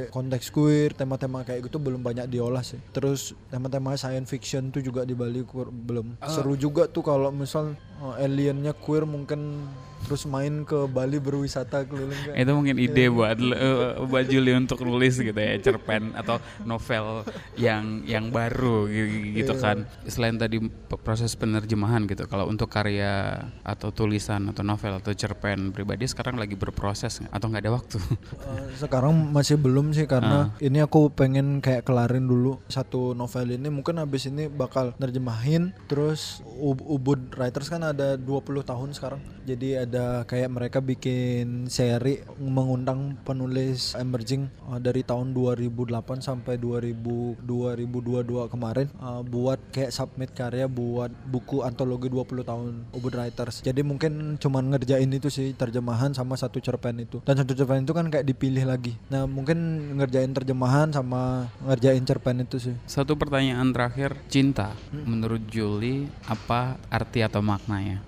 konteks 0.08 0.48
queer, 0.48 0.94
tema-tema 0.94 1.42
kayak 1.42 1.66
gitu 1.66 1.76
belum 1.76 2.00
banyak 2.00 2.30
diolah 2.30 2.62
sih. 2.62 2.78
Terus 2.94 3.34
tema-tema 3.50 3.98
science 3.98 4.30
fiction 4.30 4.70
tuh 4.70 4.80
juga 4.80 5.02
di 5.02 5.12
Bali 5.12 5.42
kur- 5.42 5.70
belum. 5.70 6.22
Seru 6.24 6.54
juga 6.54 6.86
tuh 6.86 7.02
kalau 7.02 7.34
misal 7.34 7.74
eh, 7.98 8.24
aliennya 8.24 8.72
queer 8.74 9.04
mungkin 9.04 9.66
terus 9.98 10.30
main 10.30 10.62
ke 10.62 10.86
Bali 10.86 11.18
berwisata 11.18 11.82
keliling 11.82 12.14
kayak 12.22 12.38
Itu 12.38 12.54
mungkin 12.54 12.78
ide 12.78 13.10
buat 13.10 13.34
eh, 13.34 13.98
buat 14.06 14.24
Juli 14.30 14.54
untuk 14.54 14.86
nulis 14.86 15.18
gitu 15.18 15.34
ya 15.34 15.58
cerpen 15.58 16.14
atau 16.14 16.38
novel 16.62 17.26
yang 17.58 18.06
yang 18.06 18.30
baru 18.30 18.86
gitu, 18.86 19.42
gitu 19.42 19.52
kan. 19.58 19.90
Selain 20.06 20.38
tadi 20.38 20.62
proses 21.02 21.34
penerjemahan 21.34 22.06
gitu, 22.06 22.30
kalau 22.30 22.46
untuk 22.46 22.70
karya 22.70 23.42
atau 23.66 23.90
tulisan 23.90 24.46
atau 24.54 24.62
novel 24.62 25.02
atau 25.02 25.10
cerpen 25.18 25.74
pribadi 25.74 26.06
sekarang 26.06 26.38
lagi 26.38 26.54
berproses 26.54 27.18
atau 27.34 27.50
nggak 27.50 27.62
ada 27.66 27.72
waktu? 27.74 27.98
Eh, 28.38 28.78
sekarang 28.78 29.34
masih 29.34 29.58
belum 29.58 29.90
sih 29.90 30.06
karena 30.06 30.54
ini 30.62 30.78
aku 30.78 31.10
pengen 31.10 31.58
kayak 31.58 31.82
kelarin 31.82 32.30
dulu 32.30 32.62
satu 32.70 33.18
novel 33.18 33.50
ini. 33.50 33.66
Mungkin 33.66 33.98
habis 33.98 34.30
ini 34.30 34.46
bakal 34.46 34.94
nerjemahin 35.02 35.74
terus 35.90 36.38
U- 36.46 36.86
Ubud 36.86 37.34
Writers 37.34 37.66
kan 37.66 37.82
ada 37.92 38.14
20 38.16 38.62
tahun 38.64 38.90
sekarang. 38.94 39.20
Jadi 39.48 39.80
ada 39.80 40.22
kayak 40.28 40.50
mereka 40.52 40.78
bikin 40.84 41.66
seri 41.72 42.20
mengundang 42.36 43.16
penulis 43.24 43.96
emerging 43.96 44.48
eh, 44.72 44.80
dari 44.80 45.00
tahun 45.02 45.32
2008 45.32 46.20
sampai 46.20 46.60
2000 46.60 47.40
2022 47.44 48.52
kemarin 48.52 48.86
eh, 48.92 49.22
buat 49.24 49.60
kayak 49.72 49.92
submit 49.94 50.30
karya 50.36 50.68
buat 50.68 51.08
buku 51.28 51.64
antologi 51.64 52.12
20 52.12 52.44
tahun 52.44 52.72
Ubud 52.92 53.14
Writers. 53.16 53.64
Jadi 53.64 53.80
mungkin 53.80 54.36
cuman 54.36 54.76
ngerjain 54.76 55.08
itu 55.08 55.32
sih 55.32 55.56
terjemahan 55.56 56.12
sama 56.12 56.36
satu 56.36 56.60
cerpen 56.60 57.00
itu. 57.00 57.24
Dan 57.24 57.40
satu 57.40 57.56
cerpen 57.56 57.84
itu 57.84 57.96
kan 57.96 58.12
kayak 58.12 58.26
dipilih 58.28 58.68
lagi. 58.68 58.94
Nah 59.08 59.24
mungkin 59.24 59.58
ngerjain 59.96 60.30
terjemahan 60.36 60.92
sama 60.92 61.48
ngerjain 61.64 62.04
cerpen 62.04 62.44
itu 62.44 62.56
sih. 62.60 62.74
Satu 62.84 63.16
pertanyaan 63.16 63.72
terakhir, 63.72 64.16
cinta. 64.28 64.76
Menurut 64.92 65.42
Juli 65.48 66.08
apa 66.28 66.76
arti 66.92 67.24
atau 67.24 67.40
maknanya? 67.78 67.98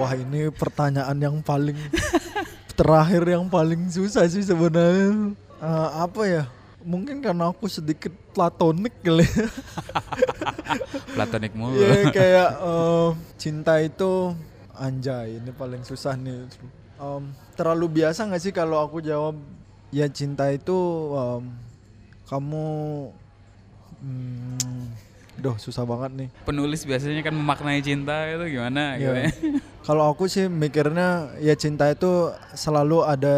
wah 0.00 0.12
ini 0.16 0.48
pertanyaan 0.48 1.18
yang 1.20 1.36
paling 1.44 1.76
terakhir 2.78 3.22
yang 3.28 3.44
paling 3.52 3.92
susah 3.92 4.24
sih 4.24 4.40
sebenarnya 4.40 5.36
Eh, 5.60 5.88
apa 5.92 6.24
ya 6.24 6.44
mungkin 6.80 7.20
karena 7.20 7.52
aku 7.52 7.68
sedikit 7.68 8.08
platonik 8.32 8.96
kali 9.04 9.28
ya. 9.28 9.44
Platonik 11.20 11.52
mulu. 11.52 11.76
Iya 11.76 12.08
kayak 12.08 12.50
eh, 12.64 13.08
cinta 13.36 13.76
itu 13.84 14.32
anjay 14.72 15.36
ini 15.36 15.52
paling 15.52 15.84
susah 15.84 16.16
nih. 16.16 16.48
Em, 16.96 17.22
terlalu 17.60 18.00
biasa 18.00 18.24
nggak 18.24 18.40
sih 18.40 18.52
kalau 18.56 18.80
aku 18.80 19.04
jawab 19.04 19.36
ya 19.92 20.08
cinta 20.08 20.48
itu 20.48 20.72
em, 21.12 21.52
kamu 22.24 22.68
hmm, 24.00 24.80
Duh 25.40 25.56
susah 25.56 25.88
banget 25.88 26.10
nih. 26.14 26.28
Penulis 26.44 26.84
biasanya 26.84 27.24
kan 27.24 27.32
memaknai 27.32 27.80
cinta 27.80 28.28
itu 28.28 28.44
gimana 28.52 29.00
gitu 29.00 29.10
Iya. 29.10 29.24
ya. 29.24 29.32
Kalau 29.88 30.12
aku 30.12 30.28
sih 30.28 30.46
mikirnya 30.46 31.32
ya 31.40 31.56
cinta 31.56 31.88
itu 31.88 32.28
selalu 32.52 33.02
ada 33.02 33.36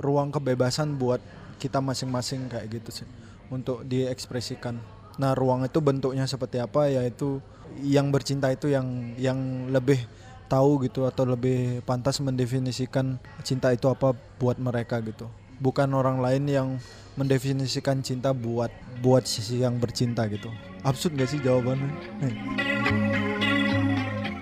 ruang 0.00 0.32
kebebasan 0.32 0.96
buat 0.96 1.20
kita 1.56 1.80
masing-masing 1.80 2.48
kayak 2.48 2.80
gitu 2.80 3.04
sih 3.04 3.08
untuk 3.52 3.84
diekspresikan. 3.84 4.80
Nah, 5.16 5.32
ruang 5.32 5.64
itu 5.64 5.80
bentuknya 5.80 6.24
seperti 6.24 6.60
apa 6.60 6.88
yaitu 6.88 7.40
yang 7.80 8.08
bercinta 8.08 8.48
itu 8.48 8.68
yang 8.68 9.16
yang 9.16 9.68
lebih 9.68 10.00
tahu 10.46 10.84
gitu 10.84 11.04
atau 11.04 11.26
lebih 11.26 11.82
pantas 11.82 12.20
mendefinisikan 12.20 13.16
cinta 13.42 13.72
itu 13.72 13.88
apa 13.88 14.12
buat 14.36 14.56
mereka 14.56 15.00
gitu. 15.00 15.28
Bukan 15.56 15.88
orang 15.92 16.20
lain 16.20 16.44
yang 16.46 16.68
mendefinisikan 17.16 18.04
cinta 18.04 18.36
buat 18.36 18.68
buat 19.00 19.24
sisi 19.24 19.64
yang 19.64 19.80
bercinta 19.80 20.28
gitu. 20.28 20.52
Absurd 20.86 21.18
gak 21.18 21.34
sih 21.34 21.42
jawabannya? 21.42 21.90
Nih. 22.22 22.36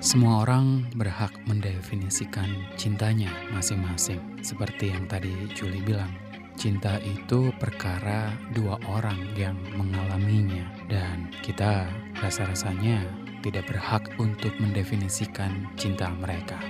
Semua 0.05 0.45
orang 0.45 0.85
berhak 0.93 1.33
mendefinisikan 1.49 2.53
cintanya 2.77 3.33
masing-masing. 3.57 4.21
Seperti 4.45 4.93
yang 4.93 5.09
tadi 5.09 5.33
Juli 5.57 5.81
bilang, 5.81 6.13
cinta 6.61 7.01
itu 7.01 7.49
perkara 7.57 8.37
dua 8.53 8.77
orang 8.85 9.17
yang 9.33 9.57
mengalaminya 9.73 10.69
dan 10.93 11.33
kita 11.41 11.89
rasa-rasanya 12.21 13.01
tidak 13.41 13.65
berhak 13.65 14.05
untuk 14.21 14.53
mendefinisikan 14.61 15.65
cinta 15.81 16.13
mereka. 16.13 16.61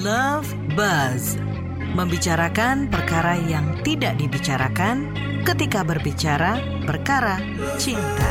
Love 0.00 0.48
Buzz 0.72 1.36
membicarakan 1.92 2.86
perkara 2.86 3.34
yang 3.42 3.82
tidak 3.82 4.14
dibicarakan 4.16 5.10
ketika 5.42 5.82
berbicara 5.82 6.58
perkara 6.86 7.42
cinta. 7.76 8.30